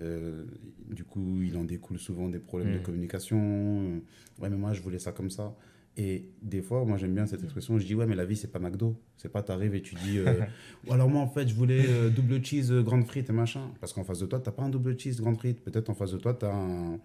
Euh, 0.00 0.44
du 0.90 1.04
coup, 1.04 1.42
il 1.42 1.56
en 1.56 1.64
découle 1.64 1.98
souvent 1.98 2.28
des 2.28 2.38
problèmes 2.38 2.72
de 2.72 2.78
Mm. 2.78 2.82
communication. 2.82 3.38
Euh, 3.40 3.98
Ouais, 4.40 4.48
mais 4.50 4.56
moi, 4.56 4.72
je 4.72 4.80
voulais 4.82 4.98
ça 5.00 5.12
comme 5.12 5.30
ça. 5.30 5.56
Et 5.96 6.30
des 6.42 6.62
fois, 6.62 6.84
moi, 6.84 6.96
j'aime 6.96 7.12
bien 7.14 7.26
cette 7.26 7.42
expression. 7.42 7.76
Je 7.78 7.84
dis, 7.84 7.94
ouais, 7.96 8.06
mais 8.06 8.14
la 8.14 8.24
vie, 8.24 8.36
c'est 8.36 8.52
pas 8.52 8.60
McDo. 8.60 8.96
C'est 9.16 9.28
pas, 9.30 9.42
t'arrives 9.42 9.74
et 9.74 9.82
tu 9.82 9.96
dis, 9.96 10.18
euh, 10.18 10.40
ou 10.86 10.92
alors 10.92 11.08
moi, 11.08 11.20
en 11.20 11.26
fait, 11.28 11.48
je 11.48 11.54
voulais 11.54 11.86
euh, 11.88 12.08
double 12.08 12.44
cheese, 12.44 12.70
grande 12.84 13.04
frite 13.04 13.28
et 13.30 13.32
machin. 13.32 13.62
Parce 13.80 13.92
qu'en 13.92 14.04
face 14.04 14.20
de 14.20 14.26
toi, 14.26 14.38
t'as 14.38 14.52
pas 14.52 14.62
un 14.62 14.68
double 14.68 14.96
cheese, 14.98 15.20
grande 15.20 15.36
frite. 15.38 15.60
Peut-être 15.60 15.90
en 15.90 15.94
face 15.94 16.12
de 16.12 16.18
toi, 16.18 16.34
t'as 16.34 16.54
un, 16.54 17.00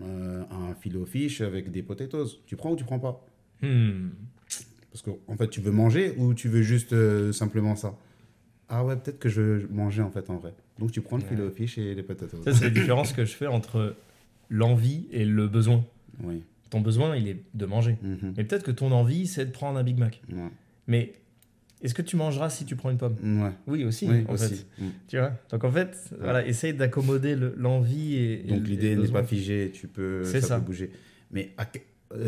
un 0.00 0.74
filet 0.80 0.96
au 0.98 1.06
fish 1.06 1.40
avec 1.42 1.70
des 1.70 1.82
potatoes. 1.82 2.42
Tu 2.46 2.56
prends 2.56 2.72
ou 2.72 2.76
tu 2.76 2.84
prends 2.84 2.98
pas? 2.98 3.24
Hmm. 3.62 4.08
Parce 4.92 5.02
qu'en 5.02 5.18
en 5.28 5.36
fait, 5.36 5.48
tu 5.48 5.60
veux 5.60 5.72
manger 5.72 6.14
ou 6.16 6.34
tu 6.34 6.48
veux 6.48 6.62
juste 6.62 6.92
euh, 6.92 7.32
simplement 7.32 7.76
ça? 7.76 7.96
Ah 8.68 8.84
ouais, 8.84 8.96
peut-être 8.96 9.18
que 9.18 9.28
je 9.28 9.40
veux 9.40 9.68
manger 9.70 10.02
en 10.02 10.10
fait 10.10 10.28
en 10.30 10.36
vrai. 10.36 10.54
Donc 10.78 10.90
tu 10.92 11.00
prends 11.00 11.16
le 11.16 11.22
filet 11.22 11.42
au 11.42 11.50
fish 11.50 11.78
et 11.78 11.94
les 11.94 12.02
potatoes. 12.02 12.42
Ça, 12.44 12.52
c'est 12.52 12.64
la 12.64 12.70
différence 12.70 13.12
que 13.12 13.24
je 13.24 13.32
fais 13.34 13.46
entre 13.46 13.94
l'envie 14.50 15.06
et 15.12 15.24
le 15.24 15.48
besoin. 15.48 15.84
Oui. 16.22 16.42
Ton 16.70 16.80
besoin, 16.80 17.16
il 17.16 17.28
est 17.28 17.36
de 17.54 17.66
manger. 17.66 17.96
Mhm. 18.02 18.34
Mais 18.36 18.44
peut-être 18.44 18.64
que 18.64 18.70
ton 18.72 18.90
envie, 18.92 19.26
c'est 19.26 19.44
de 19.46 19.50
prendre 19.50 19.78
un 19.78 19.84
Big 19.84 19.98
Mac. 19.98 20.20
Ouais. 20.32 20.50
Mais 20.88 21.12
est-ce 21.82 21.94
que 21.94 22.02
tu 22.02 22.16
mangeras 22.16 22.50
si 22.50 22.64
tu 22.64 22.74
prends 22.74 22.90
une 22.90 22.98
pomme? 22.98 23.16
Ouais. 23.22 23.52
Oui, 23.66 23.84
aussi, 23.84 24.08
Oui, 24.08 24.24
en 24.28 24.32
aussi. 24.32 24.48
fait. 24.78 24.82
Mm. 24.84 24.88
Tu 25.08 25.18
vois? 25.18 25.32
Donc 25.50 25.62
en 25.62 25.70
fait, 25.70 25.96
voilà, 26.20 26.44
essaye 26.46 26.74
d'accommoder 26.74 27.36
le- 27.36 27.54
l'envie 27.56 28.14
et, 28.16 28.40
et 28.40 28.48
Donc 28.48 28.66
l'idée 28.66 28.96
n'est 28.96 29.08
pas 29.08 29.22
figée, 29.22 29.70
tu 29.72 29.86
peux, 29.86 30.24
ça, 30.24 30.40
ça. 30.40 30.58
peut 30.58 30.64
bouger. 30.66 30.90
Mais 31.30 31.52
à 31.58 31.66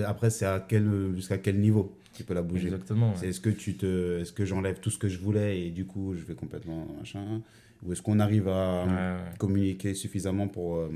après, 0.06 0.30
c'est 0.30 0.47
à 0.47 0.61
quel, 0.66 1.14
jusqu'à 1.14 1.38
quel 1.38 1.58
niveau 1.61 1.97
tu 2.14 2.25
peux 2.25 2.35
la 2.35 2.42
bouger 2.42 2.66
Exactement. 2.66 3.11
ouais. 3.11 3.16
C'est 3.16 3.28
est-ce 3.28 3.40
que 3.40 3.50
tu 3.50 3.75
te, 3.76 4.20
est-ce 4.20 4.32
que 4.32 4.44
j'enlève 4.44 4.80
tout 4.80 4.90
ce 4.90 4.99
que 4.99 5.08
je 5.08 5.18
voulais 5.18 5.61
et 5.66 5.70
du 5.70 5.85
coup 5.87 6.14
je 6.14 6.25
vais 6.25 6.35
complètement 6.35 6.87
machin, 6.99 7.40
ou 7.85 7.92
est-ce 7.92 8.02
qu'on 8.02 8.18
arrive 8.18 8.49
à 8.49 8.85
Ouais, 8.85 8.90
ouais. 8.92 9.16
communiquer 9.38 9.94
suffisamment 9.94 10.49
pour 10.49 10.76
euh, 10.76 10.90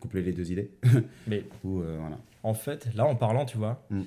coupler 0.00 0.22
les 0.22 0.32
deux 0.32 0.50
idées? 0.52 0.70
Mais 1.26 1.44
ou 1.64 1.80
euh, 1.80 1.96
voilà. 2.00 2.18
en 2.42 2.54
fait, 2.54 2.92
là, 2.94 3.06
en 3.06 3.16
parlant, 3.16 3.44
tu 3.44 3.56
vois, 3.58 3.86
Mm. 3.90 4.02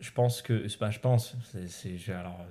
je 0.00 0.10
pense 0.12 0.42
que. 0.42 0.68
c'est 0.68 0.78
pas 0.78 0.90
je 0.90 1.00
pense. 1.00 1.34
c'est- 1.66 2.12
alors, 2.12 2.46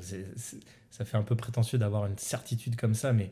ça 0.90 1.06
fait 1.06 1.18
un 1.18 1.24
peu 1.24 1.36
prétentieux 1.36 1.78
d'avoir 1.78 2.06
une 2.08 2.18
certitude 2.18 2.76
comme 2.76 2.94
ça, 2.94 3.14
mais 3.14 3.32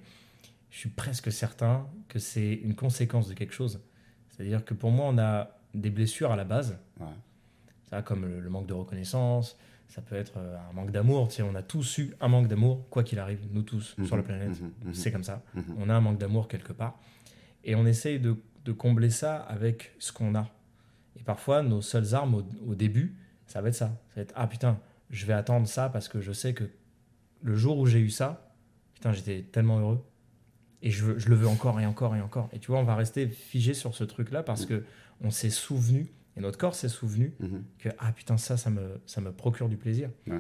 je 0.70 0.78
suis 0.78 0.90
presque 0.90 1.32
certain 1.32 1.88
que 2.08 2.20
c'est 2.20 2.54
une 2.54 2.76
conséquence 2.76 3.28
de 3.28 3.34
quelque 3.34 3.54
chose. 3.54 3.82
C'est-à-dire 4.30 4.64
que 4.64 4.74
pour 4.74 4.92
moi, 4.92 5.08
on 5.10 5.18
a 5.18 5.57
des 5.74 5.90
blessures 5.90 6.32
à 6.32 6.36
la 6.36 6.44
base, 6.46 6.78
Ouais. 7.00 7.06
ça, 7.90 8.02
comme 8.02 8.26
le, 8.26 8.40
le 8.40 8.50
manque 8.50 8.68
de 8.68 8.74
reconnaissance. 8.74 9.58
Ça 9.90 10.02
peut 10.02 10.16
être 10.16 10.34
euh, 10.38 10.58
un 10.70 10.74
manque 10.74 10.92
d'amour. 10.92 11.30
Tu 11.30 11.36
sais, 11.36 11.44
on 11.44 11.56
a 11.56 11.62
tous 11.64 11.98
eu 12.00 12.14
un 12.20 12.28
manque 12.28 12.48
d'amour, 12.50 12.86
quoi 12.90 13.04
qu'il 13.04 13.20
arrive, 13.20 13.40
nous 13.54 13.62
tous, 13.62 13.96
sur 14.06 14.18
la 14.18 14.22
Mhm, 14.22 14.28
planète. 14.28 14.62
mhm, 14.62 14.72
mhm, 14.88 14.94
C'est 14.94 15.12
comme 15.14 15.24
ça. 15.24 15.42
mhm. 15.56 15.64
On 15.80 15.90
a 15.90 15.94
un 15.94 16.02
manque 16.02 16.18
d'amour 16.18 16.48
quelque 16.50 16.74
part. 16.74 17.00
Et 17.64 17.74
on 17.76 17.86
essaye 17.86 18.20
de, 18.20 18.36
de 18.66 18.72
combler 18.74 19.10
ça 19.10 19.38
avec 19.38 19.96
ce 20.00 20.12
qu'on 20.12 20.36
a. 20.36 20.50
Et 21.18 21.24
parfois, 21.24 21.64
nos 21.64 21.82
seules 21.82 22.14
armes 22.16 22.36
au, 22.36 22.44
au 22.68 22.76
début, 22.76 23.16
ça 23.46 23.62
va 23.62 23.70
être 23.70 23.76
ça. 23.76 23.88
Ça 24.10 24.16
va 24.18 24.22
être 24.24 24.34
Ah 24.36 24.48
putain, 24.48 24.78
je 25.10 25.26
vais 25.26 25.34
attendre 25.34 25.68
ça 25.68 25.88
parce 25.90 26.10
que 26.10 26.20
je 26.20 26.34
sais 26.34 26.54
que 26.54 26.66
le 27.44 27.56
jour 27.56 27.78
où 27.78 27.86
j'ai 27.86 28.00
eu 28.00 28.10
ça, 28.10 28.52
putain, 28.96 29.14
j'étais 29.14 29.42
tellement 29.44 29.80
heureux. 29.80 30.04
Et 30.82 30.92
je, 30.92 31.06
veux- 31.06 31.18
je 31.18 31.30
le 31.30 31.36
veux 31.36 31.48
encore 31.48 31.80
et 31.80 31.86
encore 31.86 32.14
et 32.16 32.22
encore. 32.22 32.50
Et 32.52 32.60
tu 32.60 32.72
vois, 32.72 32.80
on 32.80 32.84
va 32.84 32.96
rester 32.96 33.28
figé 33.30 33.74
sur 33.74 33.96
ce 33.96 34.04
truc-là 34.04 34.44
parce 34.44 34.66
que 34.66 34.84
on 35.22 35.32
s'est 35.32 35.50
souvenu, 35.50 36.12
et 36.36 36.42
notre 36.42 36.58
corps 36.58 36.76
s'est 36.76 36.90
souvenu, 36.90 37.34
Mhm. 37.40 37.64
que 37.80 37.90
ah 37.98 38.12
putain, 38.12 38.38
ça, 38.38 38.58
ça 38.58 38.70
me, 38.70 39.02
ça 39.06 39.22
me 39.22 39.32
procure 39.32 39.70
du 39.70 39.78
plaisir. 39.78 40.10
Ouais. 40.28 40.40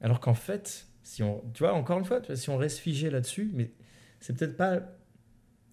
Alors 0.00 0.20
qu'en 0.20 0.34
fait, 0.34 0.86
si 1.02 1.22
on, 1.22 1.42
tu 1.54 1.62
vois, 1.62 1.72
encore 1.74 1.98
une 1.98 2.04
fois, 2.04 2.20
si 2.36 2.50
on 2.50 2.56
reste 2.56 2.78
figé 2.78 3.08
là-dessus, 3.10 3.50
mais 3.54 3.72
c'est 4.20 4.36
peut-être 4.36 4.56
pas. 4.56 4.80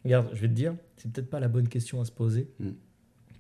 Regarde, 0.06 0.30
je 0.34 0.40
vais 0.42 0.48
te 0.48 0.54
dire, 0.54 0.76
c'est 0.98 1.12
peut-être 1.12 1.30
pas 1.30 1.40
la 1.42 1.50
bonne 1.50 1.68
question 1.68 2.00
à 2.00 2.06
se 2.06 2.12
poser. 2.12 2.50
Mm. 2.60 2.70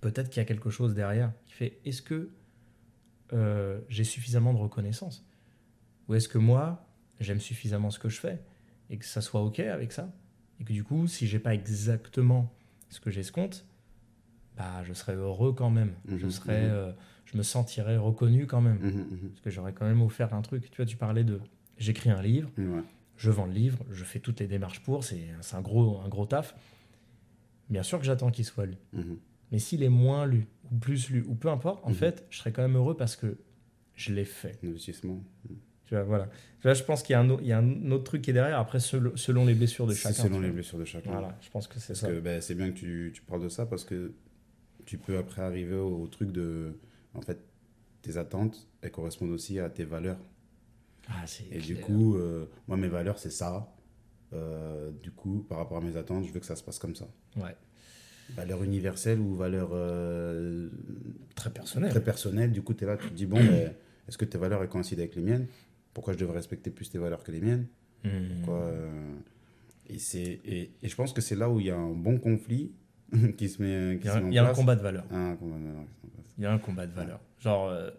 Peut-être 0.01 0.29
qu'il 0.29 0.37
y 0.37 0.43
a 0.43 0.45
quelque 0.45 0.69
chose 0.69 0.93
derrière 0.93 1.31
qui 1.45 1.53
fait 1.53 1.79
est-ce 1.85 2.01
que 2.01 2.29
euh, 3.33 3.79
j'ai 3.89 4.03
suffisamment 4.03 4.53
de 4.53 4.57
reconnaissance? 4.59 5.25
Ou 6.07 6.15
est-ce 6.15 6.27
que 6.27 6.37
moi, 6.37 6.85
j'aime 7.19 7.39
suffisamment 7.39 7.91
ce 7.91 7.99
que 7.99 8.09
je 8.09 8.19
fais 8.19 8.41
et 8.89 8.97
que 8.97 9.05
ça 9.05 9.21
soit 9.21 9.41
OK 9.41 9.59
avec 9.59 9.91
ça? 9.91 10.11
Et 10.59 10.63
que 10.65 10.73
du 10.73 10.83
coup, 10.83 11.07
si 11.07 11.27
j'ai 11.27 11.39
pas 11.39 11.53
exactement 11.53 12.53
ce 12.89 12.99
que 12.99 13.11
j'escompte, 13.11 13.65
bah, 14.59 14.83
je 14.83 14.93
serais 14.93 15.15
heureux 15.15 15.53
quand 15.53 15.69
même. 15.71 15.93
je, 16.07 16.25
Mhm, 16.25 16.31
serais, 16.31 16.61
mhm. 16.67 16.71
euh, 16.71 16.91
je 17.25 17.37
me 17.37 17.43
sentirais 17.43 17.97
reconnu 17.97 18.45
quand 18.45 18.61
même. 18.61 18.77
Mhm. 18.79 19.29
Parce 19.29 19.41
que 19.41 19.49
j'aurais 19.49 19.73
quand 19.73 19.85
même 19.85 20.01
offert 20.01 20.33
un 20.33 20.41
truc. 20.41 20.69
Tu 20.69 20.75
vois, 20.77 20.85
tu 20.85 20.97
parlais 20.97 21.23
de 21.23 21.39
j'écris 21.77 22.09
un 22.11 22.21
livre, 22.21 22.49
Ouais. 22.57 22.81
je 23.17 23.31
vends 23.31 23.45
le 23.45 23.53
livre, 23.53 23.79
je 23.89 24.03
fais 24.03 24.19
toutes 24.19 24.39
les 24.41 24.47
démarches 24.47 24.81
pour, 24.83 25.03
c'est 25.05 25.23
un 25.53 25.61
gros, 25.61 26.01
un 26.01 26.09
gros 26.09 26.25
taf. 26.25 26.55
Bien 27.69 27.83
sûr 27.83 27.99
que 27.99 28.05
j'attends 28.05 28.31
qu'il 28.31 28.45
soit 28.45 28.65
lu. 28.65 28.75
Mais 29.51 29.59
s'il 29.59 29.81
est 29.81 29.89
moins 29.89 30.25
lu, 30.27 30.45
ou 30.71 30.75
plus 30.77 31.09
lu, 31.09 31.23
ou 31.27 31.33
peu 31.35 31.49
importe, 31.49 31.83
en 31.85 31.93
fait, 31.93 32.25
je 32.29 32.37
serais 32.37 32.51
quand 32.51 32.61
même 32.61 32.75
heureux 32.75 32.95
parce 32.97 33.15
que 33.15 33.37
je 33.95 34.13
l'ai 34.13 34.25
fait. 34.25 34.59
Investissement. 34.63 35.23
Tu 35.85 35.95
vois, 35.95 36.03
voilà. 36.03 36.29
Vois, 36.61 36.73
je 36.75 36.83
pense 36.83 37.01
qu'il 37.01 37.15
y, 37.15 37.47
y 37.47 37.51
a 37.51 37.57
un 37.57 37.91
autre 37.91 38.03
truc 38.03 38.21
qui 38.21 38.29
est 38.29 38.33
derrière, 38.33 38.59
après, 38.59 38.79
selon, 38.79 39.15
selon 39.17 39.45
les 39.45 39.55
blessures 39.55 39.87
de 39.87 39.93
chacun. 39.95 40.21
selon 40.23 40.39
les 40.39 40.51
blessures 40.51 40.77
de 40.77 40.85
chacun. 40.85 41.09
Voilà, 41.11 41.35
je 41.41 41.49
pense 41.49 41.67
que 41.67 41.79
c'est 41.79 41.95
ça. 41.95 42.11
ben, 42.11 42.41
c'est 42.41 42.53
bien 42.53 42.69
que 42.71 42.77
tu, 42.77 43.11
tu 43.15 43.21
parles 43.23 43.41
de 43.41 43.49
ça 43.49 43.65
parce 43.65 43.83
que 43.85 44.13
tu 44.89 44.97
peux 44.97 45.19
après 45.19 45.43
arriver 45.43 45.75
au, 45.75 46.01
au 46.01 46.07
truc 46.07 46.31
de. 46.31 46.73
En 47.13 47.21
fait, 47.21 47.37
tes 48.01 48.17
attentes, 48.17 48.67
elles 48.81 48.89
correspondent 48.91 49.29
aussi 49.29 49.59
à 49.59 49.69
tes 49.69 49.83
valeurs. 49.83 50.17
Ah, 51.07 51.25
Et 51.51 51.59
du 51.59 51.75
coup, 51.75 52.15
euh, 52.15 52.47
moi, 52.67 52.75
mes 52.75 52.87
valeurs, 52.87 53.19
c'est 53.19 53.29
ça. 53.29 53.71
Euh, 54.33 54.89
du 55.03 55.11
coup, 55.11 55.45
par 55.47 55.59
rapport 55.59 55.77
à 55.77 55.81
mes 55.81 55.95
attentes, 55.95 56.25
je 56.25 56.31
veux 56.31 56.39
que 56.39 56.45
ça 56.47 56.55
se 56.55 56.63
passe 56.63 56.79
comme 56.79 56.95
ça. 56.95 57.07
Ouais, 57.37 57.55
Valeurs 58.35 58.63
universelles 58.63 59.19
ou 59.19 59.35
valeurs 59.35 59.69
euh, 59.73 60.69
très 61.35 61.51
personnel. 61.51 61.91
très 61.91 62.03
personnelles. 62.03 62.51
Du 62.51 62.63
coup, 62.63 62.73
tu 62.73 62.83
es 62.83 62.87
là, 62.87 62.97
tu 62.97 63.09
te 63.09 63.13
dis, 63.13 63.27
bon, 63.27 63.37
ben, 63.37 63.71
est-ce 64.07 64.17
que 64.17 64.25
tes 64.25 64.39
valeurs 64.39 64.63
elles 64.63 64.69
coïncident 64.69 65.01
avec 65.01 65.15
les 65.15 65.21
miennes? 65.21 65.45
Pourquoi 65.93 66.13
je 66.13 66.17
devrais 66.17 66.37
respecter 66.37 66.71
plus 66.71 66.89
tes 66.89 66.97
valeurs 66.97 67.23
que 67.23 67.31
les 67.31 67.41
miennes? 67.41 67.67
Hmm. 68.03 69.19
Et, 69.87 69.99
c'est, 69.99 70.39
et, 70.45 70.71
et 70.81 70.87
je 70.89 70.95
pense 70.95 71.13
que 71.13 71.21
c'est 71.21 71.35
là 71.35 71.47
où 71.49 71.59
il 71.59 71.67
y 71.67 71.71
a 71.71 71.77
un 71.77 71.93
bon 71.93 72.17
conflit 72.17 72.71
qui 73.37 73.49
se 73.49 73.61
met, 73.61 73.93
Il 73.95 73.99
qui 73.99 74.07
y 74.07 74.09
a, 74.09 74.13
se 74.13 74.17
un- 74.17 74.21
met 74.21 74.25
en 74.27 74.31
il 74.31 74.35
y 74.35 74.39
a 74.39 74.49
un 74.49 74.53
combat 74.53 74.75
de. 74.75 74.81
Ah, 75.11 75.15
un 75.15 75.35
combat 75.35 75.55
place. 75.57 76.25
Il 76.37 76.43
y 76.43 76.47
a 76.47 76.51
un 76.51 76.57
combat 76.57 76.87
de 76.87 76.93
valeurs. 76.93 77.19
Genre, 77.39 77.69
euh, 77.69 77.89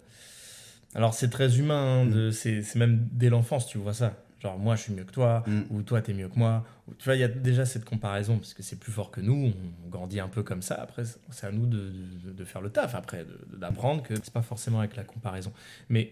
alors 0.95 1.15
c'est 1.15 1.29
très 1.31 1.59
humain, 1.59 2.03
hein, 2.03 2.07
de, 2.07 2.31
c'est 2.31 2.63
c'est 2.63 2.79
même 2.79 3.09
dès 3.13 3.29
l'enfance, 3.29 3.67
tu 3.67 3.79
vois 3.79 3.95
ça. 3.95 4.17
Genre, 4.41 4.59
moi, 4.59 4.75
je 4.75 4.83
suis 4.85 4.95
mieux 4.95 5.05
que 5.05 5.13
toi, 5.13 5.45
Mm. 5.47 5.61
ou 5.71 5.83
toi, 5.83 6.01
t'es 6.01 6.15
mieux 6.15 6.29
que 6.29 6.39
moi. 6.39 6.65
Ou- 6.89 6.95
Tu 6.95 7.05
vois, 7.05 7.15
il 7.15 7.21
y 7.21 7.25
a 7.25 7.29
déjà 7.29 7.67
cette 7.67 7.85
comparaison, 7.85 8.39
parce 8.39 8.55
que 8.55 8.63
c'est 8.63 8.77
plus 8.81 8.91
fort 8.91 9.11
que 9.11 9.21
nous, 9.21 9.53
on 9.85 9.89
grandit 9.91 10.19
un 10.19 10.29
peu 10.29 10.43
comme 10.43 10.63
ça. 10.63 10.77
Après, 10.77 11.03
c'est 11.31 11.47
à 11.47 11.53
nous 11.53 11.67
de, 11.67 11.93
de- 12.25 12.33
de 12.33 12.45
faire 12.45 12.63
le 12.63 12.71
taf, 12.71 12.95
après, 12.95 13.27
d'apprendre 13.55 14.03
que 14.03 14.15
c'est 14.15 14.33
pas 14.33 14.41
forcément 14.41 14.79
avec 14.79 14.97
la 14.97 15.05
comparaison. 15.05 15.53
Mais, 15.91 16.11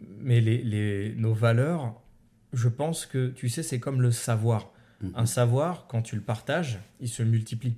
mais 0.00 0.40
les, 0.40 0.62
les- 0.62 1.14
nos 1.16 1.34
valeurs, 1.34 2.00
je 2.54 2.68
pense 2.70 3.04
que, 3.04 3.28
tu 3.28 3.50
sais, 3.50 3.62
c'est 3.62 3.78
comme 3.80 4.00
le 4.00 4.12
savoir. 4.12 4.70
Mhm. 5.02 5.12
Un 5.14 5.26
savoir, 5.26 5.86
quand 5.88 6.00
tu 6.00 6.16
le 6.16 6.22
partages, 6.22 6.78
il 7.00 7.08
se 7.08 7.22
multiplie. 7.22 7.76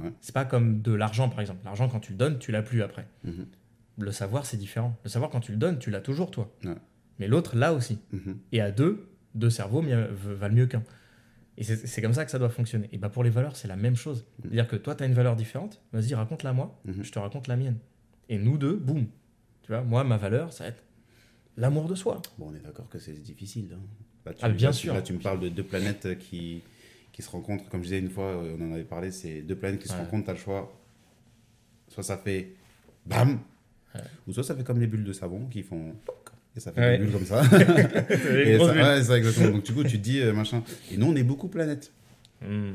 Ouais. 0.00 0.12
C'est 0.20 0.34
pas 0.34 0.44
comme 0.44 0.80
de 0.82 0.92
l'argent, 0.92 1.28
par 1.28 1.40
exemple. 1.40 1.60
L'argent, 1.64 1.88
quand 1.88 2.00
tu 2.00 2.12
le 2.12 2.18
donnes, 2.18 2.38
tu 2.38 2.52
l'as 2.52 2.62
plus 2.62 2.82
après. 2.82 3.06
Mhm. 3.24 3.46
Le 3.98 4.12
savoir, 4.12 4.46
c'est 4.46 4.56
différent. 4.56 4.96
Le 5.04 5.10
savoir, 5.10 5.30
quand 5.30 5.40
tu 5.40 5.52
le 5.52 5.58
donnes, 5.58 5.78
tu 5.78 5.90
l'as 5.90 6.00
toujours, 6.00 6.30
toi. 6.30 6.50
Ouais. 6.64 6.74
Mais 7.18 7.28
l'autre, 7.28 7.56
là 7.56 7.72
aussi. 7.74 7.98
Mhm. 8.12 8.38
Et 8.52 8.60
à 8.60 8.70
deux, 8.70 9.08
deux 9.34 9.50
cerveaux 9.50 9.82
valent 9.82 10.54
mieux 10.54 10.66
qu'un. 10.66 10.82
Et 11.58 11.64
c'est 11.64 12.00
comme 12.00 12.14
ça 12.14 12.24
que 12.24 12.30
ça 12.30 12.38
doit 12.38 12.48
fonctionner. 12.48 12.88
Et 12.92 12.98
bah 12.98 13.10
pour 13.10 13.22
les 13.22 13.28
valeurs, 13.30 13.56
c'est 13.56 13.68
la 13.68 13.76
même 13.76 13.94
chose. 13.96 14.24
C'est-à-dire 14.40 14.66
que 14.66 14.76
toi, 14.76 14.94
tu 14.94 15.02
as 15.04 15.06
une 15.06 15.12
valeur 15.12 15.36
différente, 15.36 15.82
vas-y, 15.92 16.14
raconte-la 16.14 16.54
moi, 16.54 16.80
Mhm. 16.86 17.02
je 17.02 17.12
te 17.12 17.18
raconte 17.18 17.46
la 17.46 17.56
mienne. 17.56 17.76
Et 18.30 18.38
nous 18.38 18.56
deux, 18.56 18.74
boum. 18.74 19.06
Tu 19.62 19.68
vois, 19.72 19.82
moi, 19.82 20.02
ma 20.02 20.16
valeur, 20.16 20.52
ça 20.52 20.64
va 20.64 20.70
être 20.70 20.82
l'amour 21.58 21.88
de 21.88 21.94
soi. 21.94 22.22
Bon, 22.38 22.48
on 22.50 22.54
est 22.54 22.60
d'accord 22.64 22.88
que 22.88 22.98
c'est 22.98 23.12
difficile. 23.12 23.68
hein. 23.74 23.80
Là, 24.24 24.32
tu, 24.32 24.38
Ah, 24.42 24.48
bien 24.48 24.68
là, 24.68 24.72
sûr. 24.72 24.94
Là, 24.94 25.02
tu 25.02 25.12
me 25.12 25.18
parles 25.18 25.40
de 25.40 25.50
deux 25.50 25.62
planètes 25.62 26.18
qui, 26.18 26.62
qui 27.12 27.22
se 27.22 27.30
rencontrent. 27.30 27.68
Comme 27.68 27.80
je 27.80 27.84
disais 27.88 27.98
une 27.98 28.10
fois, 28.10 28.24
euh, 28.26 28.56
on 28.58 28.70
en 28.70 28.72
avait 28.72 28.84
parlé, 28.84 29.10
c'est 29.10 29.42
deux 29.42 29.54
planètes 29.56 29.80
qui 29.80 29.88
se 29.88 29.94
rencontrent, 29.94 30.24
tu 30.24 30.30
as 30.30 30.34
le 30.34 30.38
choix. 30.38 30.72
Soit 31.88 32.02
ça 32.02 32.16
fait 32.16 32.52
bam, 33.06 33.38
Ouais. 33.94 34.00
ou 34.26 34.32
soit 34.32 34.42
ça 34.42 34.54
fait 34.54 34.64
comme 34.64 34.80
les 34.80 34.86
bulles 34.86 35.04
de 35.04 35.12
savon 35.12 35.46
qui 35.50 35.62
font. 35.62 35.94
Et 36.56 36.60
ça 36.60 36.72
fait 36.72 36.80
Ouais. 36.80 36.98
des 36.98 37.04
bulles 37.04 37.12
comme 37.12 37.26
ça. 37.26 37.42
Et 38.44 38.58
ça 38.58 38.64
ouais, 38.72 39.02
ça, 39.02 39.18
exactement. 39.18 39.50
Donc, 39.50 39.64
du 39.64 39.72
coup, 39.74 39.84
tu 39.84 39.98
te 39.98 40.02
dis 40.02 40.20
euh, 40.20 40.32
machin. 40.32 40.62
Et 40.90 40.96
nous, 40.96 41.06
on 41.06 41.14
est 41.16 41.22
beaucoup 41.22 41.48
planètes. 41.48 41.92
Hmm. 42.40 42.72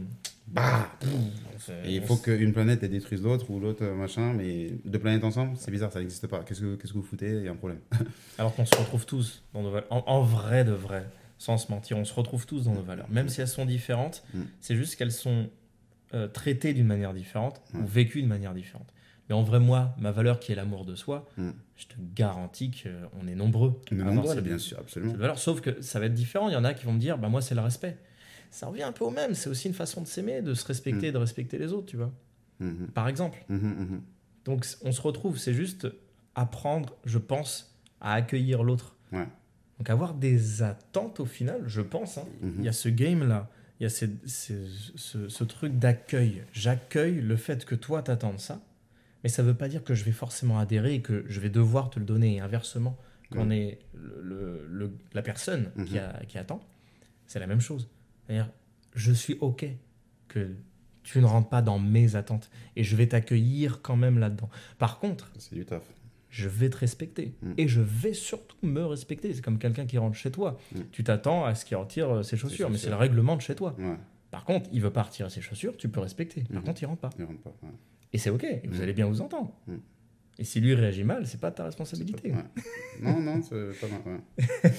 Bah 0.49 0.89
Et 1.83 1.95
il 1.95 2.01
faut 2.03 2.15
qu'une 2.15 2.53
planète 2.53 2.79
elle 2.81 2.91
détruise 2.91 3.21
l'autre 3.21 3.49
ou 3.51 3.59
l'autre 3.59 3.83
euh, 3.83 3.93
machin, 3.95 4.31
mais 4.33 4.69
deux 4.85 4.97
planètes 4.99 5.25
ensemble, 5.25 5.57
c'est 5.57 5.71
bizarre, 5.71 5.91
ça 5.91 5.99
n'existe 5.99 6.25
pas. 6.27 6.41
Qu'est-ce 6.43 6.61
que, 6.61 6.75
qu'est-ce 6.75 6.93
que 6.93 6.97
vous 6.97 7.03
foutez? 7.03 7.29
Il 7.31 7.43
y 7.43 7.47
a 7.49 7.51
un 7.51 7.55
problème. 7.55 7.79
Alors 8.37 8.55
qu'on 8.55 8.65
se 8.65 8.75
retrouve 8.77 9.05
tous 9.05 9.43
dans 9.53 9.61
nos 9.63 9.71
valeurs. 9.71 9.87
En, 9.91 10.03
en 10.07 10.21
vrai 10.21 10.63
de 10.63 10.71
vrai, 10.71 11.05
sans 11.37 11.57
se 11.57 11.71
mentir, 11.71 11.97
on 11.97 12.05
se 12.05 12.13
retrouve 12.13 12.45
tous 12.45 12.63
dans 12.65 12.73
nos 12.73 12.81
valeurs. 12.81 13.09
Même 13.09 13.29
si 13.29 13.41
elles 13.41 13.47
sont 13.47 13.65
différentes, 13.65 14.23
Mm. 14.33 14.41
c'est 14.59 14.75
juste 14.75 14.95
qu'elles 14.95 15.11
sont 15.11 15.49
euh, 16.13 16.27
traitées 16.29 16.73
d'une 16.73 16.87
manière 16.87 17.13
différente 17.13 17.61
ou 17.73 17.85
vécues 17.85 18.19
d'une 18.21 18.29
manière 18.29 18.53
différente. 18.53 18.87
Mais 19.29 19.35
en 19.35 19.43
vrai, 19.43 19.59
moi, 19.59 19.93
ma 19.99 20.11
valeur 20.11 20.39
qui 20.39 20.53
est 20.53 20.55
l'amour 20.55 20.85
de 20.85 20.95
soi, 20.95 21.27
Mm. 21.37 21.49
je 21.75 21.85
te 21.87 21.95
garantis 22.15 22.71
qu'on 22.71 23.27
est 23.27 23.35
nombreux. 23.35 23.79
À 23.91 23.93
avoir 23.95 24.13
nombreux, 24.13 24.35
ces- 24.35 24.41
bien 24.41 24.57
sûr, 24.57 24.79
absolument. 24.79 25.11
cette 25.11 25.19
valeur. 25.21 25.37
Sauf 25.37 25.59
que 25.61 25.81
ça 25.81 25.99
va 25.99 26.05
être 26.05 26.13
différent. 26.13 26.47
Il 26.49 26.53
y 26.53 26.55
en 26.55 26.63
a 26.63 26.73
qui 26.73 26.85
vont 26.85 26.93
me 26.93 26.99
dire, 26.99 27.17
bah 27.17 27.27
moi, 27.27 27.41
c'est 27.41 27.55
le 27.55 27.61
respect. 27.61 27.97
Ça 28.51 28.67
revient 28.67 28.83
un 28.83 28.93
peu 28.93 29.03
au 29.03 29.09
même. 29.09 29.33
C'est 29.35 29.49
aussi 29.49 29.67
une 29.67 29.73
façon 29.73 30.01
de 30.01 30.07
s'aimer, 30.07 30.41
de 30.41 30.53
se 30.53 30.65
respecter, 30.65 31.09
Mm. 31.09 31.13
de 31.13 31.17
respecter 31.17 31.57
les 31.57 31.73
autres, 31.73 31.87
tu 31.87 31.97
vois. 31.97 32.11
Mhm, 32.61 32.87
Par 32.93 33.09
exemple. 33.09 33.43
mhm, 33.49 33.57
mhm. 33.59 34.01
Donc 34.45 34.65
on 34.85 34.93
se 34.93 35.01
retrouve, 35.01 35.37
c'est 35.37 35.53
juste 35.53 35.87
apprendre, 36.35 36.95
je 37.05 37.17
pense, 37.17 37.75
à 37.99 38.13
accueillir 38.13 38.63
l'autre. 38.63 38.95
Ouais. 39.11 39.27
Donc 39.79 39.89
avoir 39.89 40.13
des 40.13 40.63
attentes 40.63 41.19
au 41.19 41.25
final, 41.25 41.63
je 41.67 41.81
pense. 41.81 42.17
hein. 42.17 42.25
Mhm. 42.41 42.55
Il 42.59 42.65
y 42.65 42.67
a 42.67 42.73
ce 42.73 42.89
game-là, 42.89 43.49
il 43.79 43.83
y 43.83 43.85
a 43.85 43.89
ces- 43.89 44.09
ces- 44.25 44.65
ce, 44.95 45.29
ce 45.29 45.43
truc 45.43 45.77
d'accueil. 45.77 46.43
J'accueille 46.53 47.21
le 47.21 47.35
fait 47.35 47.63
que 47.65 47.75
toi 47.75 48.01
t'attendes 48.01 48.39
ça, 48.39 48.59
mais 49.23 49.29
ça 49.29 49.43
ne 49.43 49.47
veut 49.49 49.53
pas 49.55 49.67
dire 49.67 49.83
que 49.83 49.93
je 49.93 50.03
vais 50.03 50.11
forcément 50.11 50.57
adhérer 50.59 50.95
et 50.95 51.01
que 51.01 51.25
je 51.27 51.39
vais 51.39 51.49
devoir 51.49 51.89
te 51.91 51.99
le 51.99 52.05
donner. 52.05 52.35
Et 52.37 52.39
inversement, 52.39 52.97
quand 53.31 53.39
on 53.45 53.51
est 53.51 53.77
le- 53.93 54.21
le- 54.23 54.67
le- 54.69 54.91
la 55.13 55.21
personne 55.21 55.69
qui, 55.85 55.93
Mhm. 55.95 55.99
a- 55.99 56.25
qui 56.25 56.37
attend, 56.37 56.59
c'est 57.27 57.39
la 57.39 57.47
même 57.47 57.61
chose. 57.61 57.87
C'est-à-dire, 58.25 58.49
je 58.95 59.11
suis 59.11 59.37
OK 59.41 59.65
que 60.27 60.55
tu 61.03 61.19
ne 61.19 61.25
rentres 61.25 61.49
pas 61.49 61.61
dans 61.61 61.77
mes 61.77 62.15
attentes 62.15 62.49
et 62.75 62.83
je 62.83 62.95
vais 62.95 63.07
t'accueillir 63.07 63.81
quand 63.81 63.95
même 63.95 64.17
là-dedans. 64.17 64.49
Par 64.79 64.99
contre, 64.99 65.29
C'est 65.37 65.55
du 65.55 65.65
taf. 65.65 65.83
Je 66.29 66.49
vais 66.49 66.69
te 66.69 66.77
respecter. 66.77 67.33
Mm. 67.41 67.51
Et 67.57 67.67
je 67.67 67.81
vais 67.81 68.13
surtout 68.13 68.57
me 68.63 68.83
respecter. 68.85 69.33
C'est 69.33 69.41
comme 69.41 69.59
quelqu'un 69.59 69.85
qui 69.85 69.97
rentre 69.97 70.15
chez 70.15 70.31
toi. 70.31 70.57
Mm. 70.75 70.79
Tu 70.91 71.03
t'attends 71.03 71.45
à 71.45 71.55
ce 71.55 71.65
qu'il 71.65 71.77
retire 71.77 72.17
euh, 72.17 72.23
ses 72.23 72.37
chaussures, 72.37 72.69
mais 72.69 72.77
c'est 72.77 72.89
le 72.89 72.95
règlement 72.95 73.35
de 73.35 73.41
chez 73.41 73.55
toi. 73.55 73.75
Ouais, 73.79 73.95
Par 74.31 74.43
contre, 74.43 74.69
il 74.73 74.81
veut 74.81 74.91
pas 74.91 75.03
retirer 75.03 75.29
ses 75.29 75.41
chaussures, 75.41 75.77
tu 75.77 75.87
peux 75.89 75.99
respecter. 76.01 76.41
Par 76.43 76.57
Mhm. 76.57 76.63
contre, 76.63 76.81
il 76.83 76.85
rentre 76.85 77.01
pas. 77.01 77.09
il 77.17 77.23
rentre 77.25 77.41
pas. 77.41 77.53
ouais. 77.63 77.69
Et 78.13 78.17
c'est 78.17 78.29
OK, 78.29 78.43
et 78.43 78.61
vous 78.67 78.79
Mm. 78.79 78.81
allez 78.81 78.93
bien 78.93 79.05
vous 79.07 79.21
entendre. 79.21 79.53
Mm. 79.67 79.75
Et 80.39 80.43
si 80.43 80.59
lui 80.59 80.75
réagit 80.75 81.03
mal, 81.03 81.25
c'est 81.25 81.39
pas 81.41 81.49
ta 81.51 81.63
responsabilité. 81.63 82.31
Ouais. 82.31 82.43
Non, 83.01 83.19
non, 83.21 83.41
c'est 83.41 83.79
pas 83.79 83.87
mal. 83.87 84.21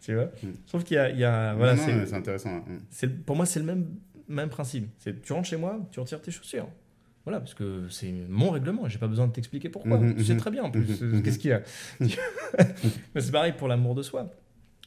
Tu 0.00 0.14
vois 0.14 0.24
Mm. 0.42 0.48
Trouve 0.66 0.82
qu'il 0.84 0.96
y 0.96 0.98
a. 0.98 1.10
il 1.10 1.18
y 1.18 1.24
a- 1.24 1.54
voilà, 1.54 1.76
c'est- 1.76 2.12
intéressant. 2.14 2.64
pour 3.24 3.36
moi, 3.36 3.46
c'est 3.46 3.60
le 3.60 3.66
même, 3.66 3.86
même 4.28 4.48
principe. 4.48 4.88
C'est 4.98 5.22
tu 5.22 5.32
rentres 5.32 5.48
chez 5.48 5.56
moi, 5.56 5.78
tu 5.92 6.00
retires 6.00 6.20
tes 6.20 6.30
chaussures. 6.32 6.68
Voilà, 7.24 7.38
parce 7.38 7.54
que 7.54 7.88
c'est 7.88 8.10
mon 8.28 8.50
règlement, 8.50 8.88
j'ai 8.88 8.98
pas 8.98 9.06
besoin 9.06 9.28
de 9.28 9.32
t'expliquer 9.32 9.68
pourquoi. 9.68 9.98
Mhm, 9.98 10.16
tu 10.16 10.24
sais 10.24 10.34
mhm. 10.34 10.40
très 10.40 10.50
bien 10.50 10.64
en 10.64 10.70
plus. 10.70 11.00
Mhm, 11.00 11.08
mhm. 11.08 11.22
Qu'est-ce 11.22 11.38
qu'il 11.38 11.50
y 11.50 11.54
a 11.54 11.62
Mais 13.14 13.20
c'est 13.20 13.30
pareil 13.30 13.52
pour 13.52 13.68
l'amour 13.68 13.94
de 13.94 14.02
soi. 14.02 14.30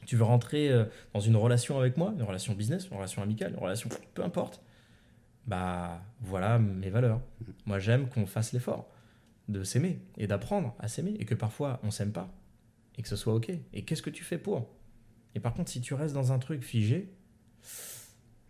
Tu 0.06 0.18
veux 0.18 0.24
rentrer 0.24 0.70
euh, 0.70 0.86
dans 1.14 1.20
une 1.20 1.36
relation 1.36 1.80
avec 1.80 1.98
moi, 1.98 2.14
une 2.16 2.24
relation 2.24 2.54
business, 2.54 2.90
une 2.90 2.98
relation 2.98 3.22
amicale, 3.22 3.54
une 3.54 3.60
relation 3.60 3.90
peu 4.14 4.24
importe. 4.24 4.62
Bah 5.48 6.02
voilà 6.22 6.60
mes 6.60 6.90
valeurs. 6.90 7.22
Moi 7.66 7.80
j'aime 7.80 8.10
qu'on 8.10 8.26
fasse 8.26 8.52
l'effort 8.52 8.90
de 9.48 9.64
s'aimer 9.64 10.00
et 10.18 10.28
d'apprendre 10.28 10.76
à 10.80 10.88
s'aimer 10.88 11.16
et 11.20 11.26
que 11.26 11.36
parfois 11.36 11.80
on 11.84 11.92
s'aime 11.92 12.12
pas 12.12 12.34
et 12.98 13.02
que 13.02 13.08
ce 13.08 13.16
soit 13.16 13.34
ok. 13.34 13.52
Et 13.74 13.84
qu'est-ce 13.84 14.02
que 14.02 14.10
tu 14.10 14.24
fais 14.24 14.38
pour? 14.38 14.68
Et 15.36 15.40
par 15.40 15.54
contre 15.54 15.70
si 15.72 15.82
tu 15.82 15.94
restes 15.94 16.16
dans 16.16 16.32
un 16.32 16.40
truc 16.40 16.64
figé, 16.64 17.14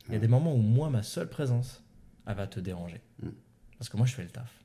il 0.08 0.14
y 0.14 0.18
a 0.18 0.20
des 0.20 0.28
moments 0.28 0.54
où 0.54 0.62
moi 0.62 0.90
ma 0.90 1.04
seule 1.04 1.30
présence 1.30 1.84
elle 2.26 2.36
va 2.36 2.48
te 2.48 2.60
déranger 2.60 3.02
Mm. 3.22 3.30
Parce 3.78 3.90
que 3.90 3.98
moi 3.98 4.06
je 4.06 4.14
fais 4.14 4.24
le 4.24 4.30
taf 4.30 4.64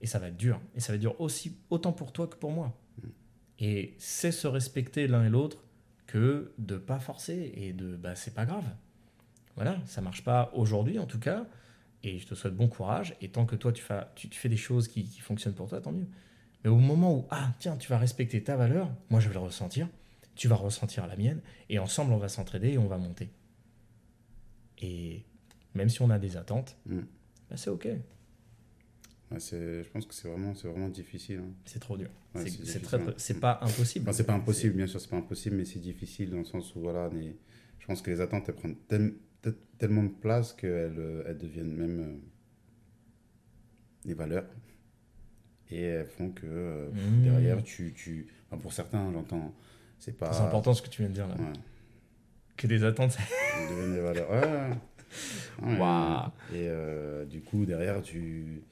et 0.00 0.06
ça 0.06 0.18
va 0.18 0.28
être 0.28 0.36
dur 0.36 0.60
et 0.74 0.80
ça 0.80 0.92
va 0.92 0.96
être 0.96 1.00
dur 1.00 1.20
aussi 1.20 1.56
autant 1.70 1.92
pour 1.92 2.12
toi 2.12 2.26
que 2.26 2.36
pour 2.36 2.50
moi. 2.50 2.76
Et 3.58 3.94
c'est 3.98 4.32
se 4.32 4.46
respecter 4.48 5.06
l'un 5.06 5.24
et 5.24 5.28
l'autre 5.28 5.64
que 6.06 6.52
de 6.58 6.76
pas 6.76 6.98
forcer 6.98 7.52
et 7.54 7.72
de 7.72 7.96
bah 7.96 8.14
c'est 8.14 8.34
pas 8.34 8.44
grave. 8.44 8.64
Voilà, 9.54 9.78
ça 9.86 10.00
marche 10.00 10.24
pas 10.24 10.50
aujourd'hui 10.54 10.98
en 10.98 11.06
tout 11.06 11.20
cas 11.20 11.46
et 12.02 12.18
je 12.18 12.26
te 12.26 12.34
souhaite 12.34 12.56
bon 12.56 12.68
courage 12.68 13.14
et 13.20 13.28
tant 13.28 13.46
que 13.46 13.54
toi 13.54 13.72
tu 13.72 13.82
fais, 13.82 14.00
tu, 14.16 14.28
tu 14.28 14.38
fais 14.38 14.48
des 14.48 14.56
choses 14.56 14.88
qui, 14.88 15.04
qui 15.04 15.20
fonctionnent 15.20 15.54
pour 15.54 15.68
toi, 15.68 15.80
tant 15.80 15.92
mieux. 15.92 16.08
Mais 16.64 16.70
au 16.70 16.76
moment 16.76 17.14
où 17.14 17.26
ah 17.30 17.52
tiens, 17.58 17.76
tu 17.76 17.88
vas 17.88 17.98
respecter 17.98 18.42
ta 18.42 18.56
valeur, 18.56 18.90
moi 19.10 19.20
je 19.20 19.28
vais 19.28 19.34
le 19.34 19.40
ressentir, 19.40 19.88
tu 20.34 20.48
vas 20.48 20.56
ressentir 20.56 21.06
la 21.06 21.16
mienne 21.16 21.40
et 21.68 21.78
ensemble 21.78 22.12
on 22.12 22.18
va 22.18 22.28
s'entraider 22.28 22.72
et 22.72 22.78
on 22.78 22.88
va 22.88 22.98
monter. 22.98 23.30
Et 24.78 25.24
même 25.74 25.88
si 25.88 26.02
on 26.02 26.10
a 26.10 26.18
des 26.18 26.36
attentes, 26.36 26.76
Mm. 26.86 27.00
Bah, 27.52 27.58
c'est 27.58 27.68
OK, 27.70 27.84
Ouais, 29.30 29.38
je 29.82 29.88
pense 29.90 30.04
que 30.06 30.14
c'est 30.14 30.28
vraiment, 30.28 30.54
vraiment 30.68 30.88
difficile. 30.88 31.38
hein. 31.42 31.52
c'est 31.64 31.78
trop 31.80 31.96
dur. 31.96 32.08
Ouais, 32.34 32.46
C'est- 32.48 32.80
très, 32.80 32.98
pas 33.40 33.58
impossible. 33.62 34.04
Enfin, 34.08 34.16
c'est 34.16 34.24
pas 34.24 34.34
impossible, 34.34 34.74
bien 34.76 34.86
sûr, 34.86 35.00
c'est 35.00 35.08
pas 35.10 35.16
impossible, 35.16 35.56
mais 35.56 35.64
c'est 35.64 35.78
difficile 35.78 36.30
dans 36.30 36.38
le 36.38 36.44
sens 36.44 36.74
où 36.74 36.80
voilà, 36.80 37.08
Je 37.78 37.86
pense 37.86 38.00
que 38.02 38.10
les 38.10 38.20
attentes, 38.20 38.48
elles 38.48 38.54
prennent 38.54 38.76
tel- 38.88 39.14
tel- 39.42 39.56
tellement 39.78 40.02
de 40.04 40.08
place 40.10 40.52
qu'elles 40.52 40.98
euh, 40.98 41.24
elles 41.26 41.36
deviennent 41.38 41.74
même 41.74 42.00
euh, 42.00 42.16
des 44.04 44.14
valeurs. 44.14 44.46
Et 45.70 45.80
elles 45.82 46.06
font 46.06 46.30
que 46.30 46.46
euh, 46.46 46.90
Mmh. 46.90 47.22
derrière, 47.24 47.62
tu. 47.62 47.92
tu... 47.94 48.26
enfin, 48.50 48.60
pour 48.60 48.72
certains, 48.72 49.10
j'entends, 49.12 49.54
c'est 49.98 50.16
pas. 50.16 50.32
C'est 50.32 50.42
important 50.42 50.74
ce 50.74 50.82
que 50.82 50.88
tu 50.90 51.02
viens 51.02 51.08
de 51.08 51.14
dire 51.14 51.26
là. 51.28 51.34
Ouais, 51.36 51.52
Que 52.56 52.66
des 52.66 52.84
attentes. 52.84 53.16
elles 53.58 53.68
deviennent 53.70 53.94
des 53.94 54.00
valeurs. 54.00 54.30
Ouais, 54.30 54.76
Waouh. 55.62 56.28
Et 56.52 56.68
euh, 56.68 57.24
du 57.24 57.40
coup, 57.40 57.64
derrière, 57.66 58.02
tu. 58.02 58.62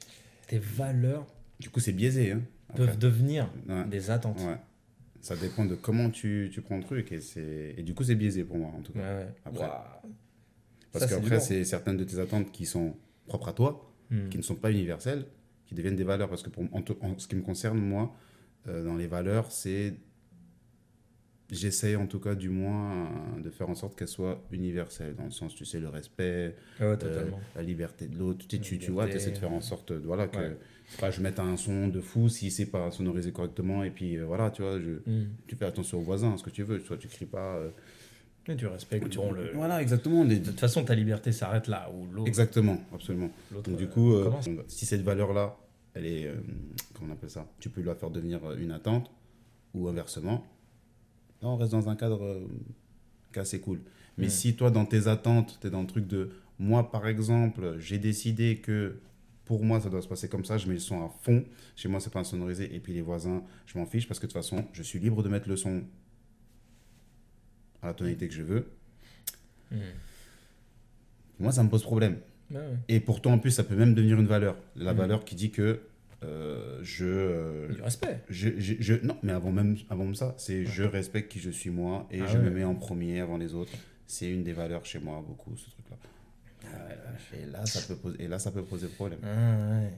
Des 0.48 0.58
valeurs 0.58 1.26
Du 1.60 1.70
coup, 1.70 1.80
c'est 1.80 1.92
biaisé. 1.92 2.32
Hein, 2.32 2.40
peuvent 2.76 2.98
devenir 2.98 3.50
Ouais. 3.68 3.84
des 3.86 4.10
attentes. 4.10 4.40
Ouais. 4.40 4.56
Ça 5.20 5.36
dépend 5.36 5.64
de 5.66 5.74
comment 5.74 6.08
tu, 6.10 6.48
tu 6.52 6.62
prends 6.62 6.76
le 6.78 6.82
truc. 6.84 7.12
Et, 7.12 7.20
et 7.78 7.82
du 7.82 7.94
coup, 7.94 8.04
c'est 8.04 8.14
biaisé 8.14 8.44
pour 8.44 8.56
moi, 8.58 8.70
en 8.76 8.80
tout 8.80 8.92
cas. 8.92 9.00
ouais. 9.00 9.26
Après. 9.44 9.68
Parce 10.92 11.06
qu'après, 11.06 11.40
c'est 11.40 11.64
certaines 11.64 11.96
de 11.96 12.04
tes 12.04 12.18
attentes 12.18 12.50
qui 12.52 12.66
sont 12.66 12.94
propres 13.26 13.48
à 13.48 13.52
toi, 13.52 13.86
Hmm. 14.10 14.28
qui 14.28 14.38
ne 14.38 14.42
sont 14.42 14.56
pas 14.56 14.72
universelles, 14.72 15.24
qui 15.66 15.76
deviennent 15.76 15.94
des 15.94 16.02
valeurs. 16.02 16.28
Parce 16.28 16.42
que 16.42 16.50
pour, 16.50 16.64
en, 16.74 16.82
en 17.06 17.16
ce 17.18 17.28
qui 17.28 17.36
me 17.36 17.42
concerne, 17.42 17.78
moi, 17.78 18.12
euh, 18.66 18.84
dans 18.84 18.96
les 18.96 19.06
valeurs, 19.06 19.52
c'est. 19.52 19.94
J'essaie 21.52 21.96
en 21.96 22.06
tout 22.06 22.20
cas, 22.20 22.34
du 22.34 22.48
moins, 22.48 23.06
euh, 23.38 23.40
de 23.42 23.50
faire 23.50 23.68
en 23.68 23.74
sorte 23.74 23.98
qu'elles 23.98 24.06
soient 24.08 24.40
universelles. 24.52 25.16
Dans 25.16 25.24
le 25.24 25.30
sens, 25.30 25.54
tu 25.54 25.64
sais, 25.64 25.80
le 25.80 25.88
respect, 25.88 26.54
Ouais, 26.78 26.96
euh, 27.02 27.30
la 27.56 27.62
liberté 27.62 28.06
de 28.06 28.16
l'autre. 28.16 28.46
Tu, 28.46 28.60
tu, 28.60 28.78
tu 28.78 28.90
vois, 28.92 29.08
tu 29.08 29.16
essaies 29.16 29.32
de 29.32 29.38
faire 29.38 29.52
en 29.52 29.60
sorte 29.60 29.90
euh, 29.90 30.00
voilà, 30.04 30.28
que 30.28 30.36
Ouais. 30.38 30.56
pas, 31.00 31.10
je 31.10 31.20
mette 31.20 31.38
un 31.40 31.56
son 31.56 31.88
de 31.88 32.00
fou 32.00 32.28
si 32.28 32.50
c'est 32.52 32.66
pas 32.66 32.90
sonorisé 32.92 33.32
correctement. 33.32 33.82
Et 33.82 33.90
puis 33.90 34.16
euh, 34.16 34.24
voilà, 34.24 34.50
tu 34.50 34.62
vois, 34.62 34.78
je, 34.80 35.00
Hmm. 35.10 35.26
tu 35.48 35.56
fais 35.56 35.64
attention 35.64 35.98
aux 35.98 36.02
voisins, 36.02 36.36
ce 36.36 36.42
que 36.44 36.50
tu 36.50 36.62
veux. 36.62 36.78
Soit 36.80 36.98
tu 36.98 37.08
cries 37.08 37.26
pas. 37.26 37.56
euh, 37.56 37.70
Et 38.48 38.56
tu 38.56 38.66
respectes. 38.66 39.08
tu- 39.10 39.18
bon, 39.18 39.32
le... 39.32 39.50
Voilà, 39.54 39.82
exactement. 39.82 40.22
les- 40.24 40.38
De 40.38 40.50
toute 40.50 40.60
façon, 40.60 40.84
ta 40.84 40.94
liberté 40.94 41.32
s'arrête 41.32 41.66
là 41.66 41.90
où 41.92 42.06
l'autre. 42.06 42.28
Exactement, 42.28 42.78
absolument. 42.94 43.30
Donc, 43.52 43.76
du 43.76 43.88
coup, 43.88 44.14
si 44.68 44.86
cette 44.86 45.02
valeur-là, 45.02 45.56
elle 45.94 46.06
est. 46.06 46.30
comment 46.94 47.10
on 47.10 47.12
appelle 47.14 47.30
ça? 47.30 47.46
Tu 47.58 47.68
peux 47.70 47.82
la 47.82 47.94
faire 47.96 48.10
devenir 48.10 48.40
une 48.52 48.70
attente 48.70 49.10
ou 49.74 49.88
inversement. 49.88 50.46
On 51.42 51.56
reste 51.56 51.72
dans 51.72 51.88
un 51.88 51.96
cadre 51.96 52.22
euh, 52.24 52.46
assez 53.40 53.60
cool. 53.60 53.80
Mais 54.18 54.28
si 54.28 54.54
toi, 54.54 54.70
dans 54.70 54.84
tes 54.84 55.06
attentes, 55.08 55.58
tu 55.60 55.66
es 55.66 55.70
dans 55.70 55.80
le 55.80 55.86
truc 55.86 56.06
de. 56.06 56.30
Moi, 56.58 56.90
par 56.90 57.06
exemple, 57.08 57.76
j'ai 57.78 57.98
décidé 57.98 58.58
que 58.58 58.96
pour 59.46 59.64
moi, 59.64 59.80
ça 59.80 59.88
doit 59.88 60.02
se 60.02 60.08
passer 60.08 60.28
comme 60.28 60.44
ça, 60.44 60.58
je 60.58 60.66
mets 60.68 60.74
le 60.74 60.78
son 60.80 61.02
à 61.02 61.08
fond. 61.22 61.44
Chez 61.74 61.88
moi, 61.88 62.00
c'est 62.00 62.12
pas 62.12 62.22
sonorisé. 62.22 62.74
Et 62.74 62.80
puis 62.80 62.92
les 62.92 63.00
voisins, 63.00 63.42
je 63.66 63.78
m'en 63.78 63.86
fiche 63.86 64.06
parce 64.06 64.20
que 64.20 64.26
de 64.26 64.32
toute 64.32 64.40
façon, 64.40 64.64
je 64.72 64.82
suis 64.82 64.98
libre 64.98 65.22
de 65.22 65.28
mettre 65.30 65.48
le 65.48 65.56
son 65.56 65.82
à 67.82 67.86
la 67.88 67.94
tonalité 67.94 68.28
que 68.28 68.34
je 68.34 68.42
veux. 68.42 68.66
Moi, 71.38 71.52
ça 71.52 71.62
me 71.62 71.68
pose 71.70 71.82
problème. 71.82 72.18
Ouais, 72.50 72.58
ouais. 72.58 72.76
Et 72.88 73.00
pourtant, 73.00 73.32
en 73.32 73.38
plus, 73.38 73.52
ça 73.52 73.64
peut 73.64 73.76
même 73.76 73.94
devenir 73.94 74.20
une 74.20 74.26
valeur. 74.26 74.56
La 74.76 74.92
Mm. 74.92 74.96
valeur 74.96 75.24
qui 75.24 75.34
dit 75.34 75.50
que 75.50 75.80
euh, 76.22 76.78
je, 76.82 77.04
euh, 77.06 77.68
Du 77.74 77.82
respect. 77.82 78.20
je, 78.28 78.50
je, 78.58 78.74
je- 78.78 78.94
Non, 79.06 79.16
mais 79.22 79.32
avant 79.32 79.52
même, 79.52 79.76
avant 79.88 80.04
même 80.04 80.14
ça, 80.14 80.34
c'est 80.36 80.64
je 80.66 80.82
respecte 80.82 81.30
qui 81.32 81.40
je 81.40 81.50
suis 81.50 81.70
moi 81.70 82.06
et 82.10 82.20
Ah 82.20 82.26
je 82.26 82.36
ouais. 82.38 82.44
me 82.44 82.50
mets 82.50 82.64
en 82.64 82.74
premier 82.74 83.20
avant 83.20 83.38
les 83.38 83.54
autres. 83.54 83.72
C'est 84.06 84.28
une 84.30 84.42
des 84.44 84.52
valeurs 84.52 84.84
chez 84.84 84.98
moi, 84.98 85.22
beaucoup, 85.26 85.56
ce 85.56 85.70
truc-là. 85.70 85.96
Et 87.32 87.46
là, 87.46 87.64
ça 87.64 87.80
peut 87.86 87.96
poser, 87.96 88.22
et 88.22 88.28
là, 88.28 88.38
ça 88.38 88.50
peut 88.50 88.62
poser 88.64 88.88
problème. 88.88 89.20
Ah, 89.22 89.80
ouais. 89.80 89.92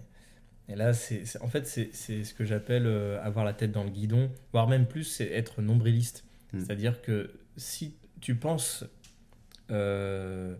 Et 0.69 0.77
là, 0.77 0.93
c'est, 0.93 1.25
en 1.41 1.49
fait, 1.49 1.67
c'est, 1.67 1.93
ce 1.93 2.33
que 2.35 2.45
j'appelle 2.45 2.87
euh, 2.87 3.21
avoir 3.23 3.45
la 3.45 3.53
tête 3.53 3.73
dans 3.73 3.85
le 3.85 3.91
guidon, 3.91 4.31
voire 4.53 4.69
même 4.69 4.87
plus, 4.87 5.05
c'est 5.05 5.27
être 5.33 5.61
nombriliste. 5.61 6.25
Mm. 6.53 6.61
C'est-à-dire 6.61 7.03
que 7.03 7.33
si 7.57 7.97
tu 8.21 8.37
penses 8.37 8.85
euh, 9.71 10.55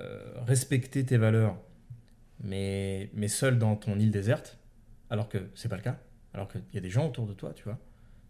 euh, 0.00 0.20
respecter 0.46 1.04
tes 1.04 1.16
valeurs, 1.16 1.58
mais, 2.42 3.10
mais 3.14 3.28
seul 3.28 3.58
dans 3.58 3.74
ton 3.76 3.98
île 3.98 4.10
déserte, 4.10 4.55
alors 5.10 5.28
que 5.28 5.38
c'est 5.54 5.68
pas 5.68 5.76
le 5.76 5.82
cas, 5.82 5.98
alors 6.34 6.48
qu'il 6.48 6.62
y 6.74 6.78
a 6.78 6.80
des 6.80 6.90
gens 6.90 7.06
autour 7.06 7.26
de 7.26 7.32
toi, 7.32 7.52
tu 7.54 7.64
vois, 7.64 7.78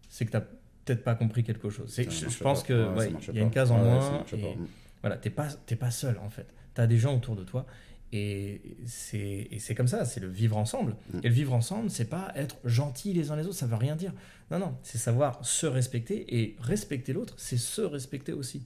c'est 0.09 0.25
que 0.25 0.31
tu 0.31 0.43
peut-être 0.85 1.03
pas 1.03 1.15
compris 1.15 1.43
quelque 1.43 1.69
chose. 1.69 1.91
C'est, 1.91 2.09
je, 2.09 2.25
pense 2.41 2.61
pas. 2.61 2.67
que 2.67 2.89
Ouais, 2.93 3.07
ouais, 3.07 3.13
il 3.29 3.35
y 3.35 3.39
a 3.39 3.43
une 3.43 3.51
case 3.51 3.71
en 3.71 3.77
moins. 3.77 4.23
et- 4.31 4.37
pas. 4.37 4.47
Mm. 4.47 4.67
voilà, 5.01 5.17
t'es 5.17 5.29
pas, 5.29 5.49
t'es 5.65 5.75
pas 5.75 5.91
seul 5.91 6.17
en 6.19 6.29
fait. 6.29 6.53
Tu 6.75 6.81
as 6.81 6.87
des 6.87 6.97
gens 6.97 7.15
autour 7.15 7.35
de 7.35 7.43
toi. 7.43 7.65
Et 8.13 8.61
c'est, 8.85 9.49
et 9.51 9.59
c'est 9.59 9.75
comme 9.75 9.89
ça, 9.89 10.05
c'est 10.05 10.21
le 10.21 10.29
vivre 10.29 10.55
ensemble. 10.55 10.95
Mm. 11.13 11.19
Et 11.23 11.27
le 11.27 11.33
vivre 11.33 11.53
ensemble, 11.53 11.89
c'est 11.89 12.09
pas 12.09 12.31
être 12.35 12.55
gentil 12.63 13.11
les 13.13 13.31
uns 13.31 13.35
les 13.35 13.45
autres, 13.45 13.57
ça 13.57 13.67
veut 13.67 13.75
rien 13.75 13.97
dire. 13.97 14.13
Non, 14.49 14.59
non, 14.59 14.77
c'est 14.81 14.97
savoir 14.97 15.45
se 15.45 15.65
respecter 15.65 16.39
et 16.39 16.55
respecter 16.59 17.11
l'autre, 17.11 17.33
c'est 17.37 17.57
se 17.57 17.81
respecter 17.81 18.31
aussi. 18.31 18.65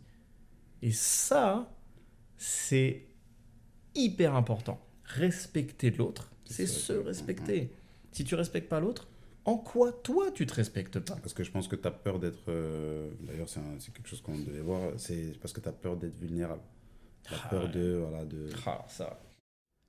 Et 0.83 0.91
ça, 0.91 1.73
c'est 2.37 3.07
hyper 3.95 4.35
important. 4.35 4.79
Respecter 5.05 5.89
l'autre, 5.89 6.31
c'est 6.45 6.67
se 6.67 6.93
respecter. 6.93 7.71
Si 8.11 8.23
tu 8.23 8.35
respectes 8.35 8.69
pas 8.69 8.79
l'autre, 8.79 9.07
en 9.45 9.57
quoi 9.57 9.91
toi 9.91 10.31
tu 10.31 10.45
te 10.45 10.53
respectes 10.53 10.99
pas? 10.99 11.15
Parce 11.15 11.33
que 11.33 11.43
je 11.43 11.51
pense 11.51 11.67
que 11.67 11.75
tu 11.75 11.87
as 11.87 11.91
peur 11.91 12.19
d'être. 12.19 12.43
euh, 12.49 13.09
D'ailleurs, 13.21 13.49
c'est 13.49 13.93
quelque 13.93 14.07
chose 14.07 14.21
qu'on 14.21 14.37
devait 14.37 14.61
voir. 14.61 14.91
C'est 14.97 15.39
parce 15.39 15.53
que 15.53 15.61
tu 15.61 15.69
as 15.69 15.73
peur 15.73 15.97
d'être 15.97 16.15
vulnérable. 16.15 16.61
Tu 17.23 17.33
as 17.33 17.37
Ah 17.45 17.49
peur 17.49 17.69
de. 17.69 18.03
Voilà, 18.07 18.25
de... 18.25 18.49
Ah, 18.65 18.85
ça. 18.87 19.19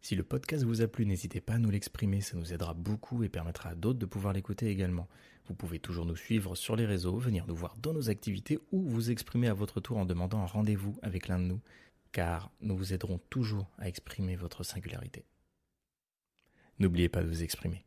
Si 0.01 0.17
le 0.17 0.23
podcast 0.25 0.65
vous 0.65 0.83
a 0.83 0.89
plu, 0.89 1.07
n'hésitez 1.07 1.41
pas 1.41 1.55
à 1.55 1.59
nous 1.59 1.71
l'exprimer, 1.71 2.21
ça 2.21 2.37
nous 2.37 2.53
aidera 2.53 2.75
beaucoup 2.75 3.23
et 3.23 3.29
permettra 3.29 3.71
à 3.71 3.75
d'autres 3.77 4.01
de 4.01 4.07
pouvoir 4.07 4.33
l'écouter 4.33 4.67
également. 4.67 5.07
Vous 5.47 5.55
pouvez 5.55 5.79
toujours 5.79 6.07
nous 6.07 6.17
suivre 6.17 6.57
sur 6.57 6.75
les 6.75 6.87
réseaux, 6.87 7.19
venir 7.19 7.47
nous 7.47 7.55
voir 7.55 7.77
dans 7.77 7.93
nos 7.93 8.11
activités 8.11 8.59
ou 8.73 8.83
vous 8.83 9.11
exprimer 9.13 9.47
à 9.49 9.55
votre 9.55 9.81
tour 9.81 9.99
en 9.99 10.05
demandant 10.05 10.41
un 10.41 10.47
rendez-vous 10.47 10.97
avec 11.03 11.29
l'un 11.29 11.39
de 11.39 11.45
nous, 11.45 11.61
car 12.11 12.51
nous 12.61 12.77
vous 12.77 12.93
aiderons 12.93 13.21
toujours 13.31 13.71
à 13.79 13.87
exprimer 13.89 14.35
votre 14.35 14.65
singularité. 14.65 15.25
N'oubliez 16.81 17.09
pas 17.09 17.23
de 17.23 17.29
vous 17.29 17.43
exprimer. 17.45 17.85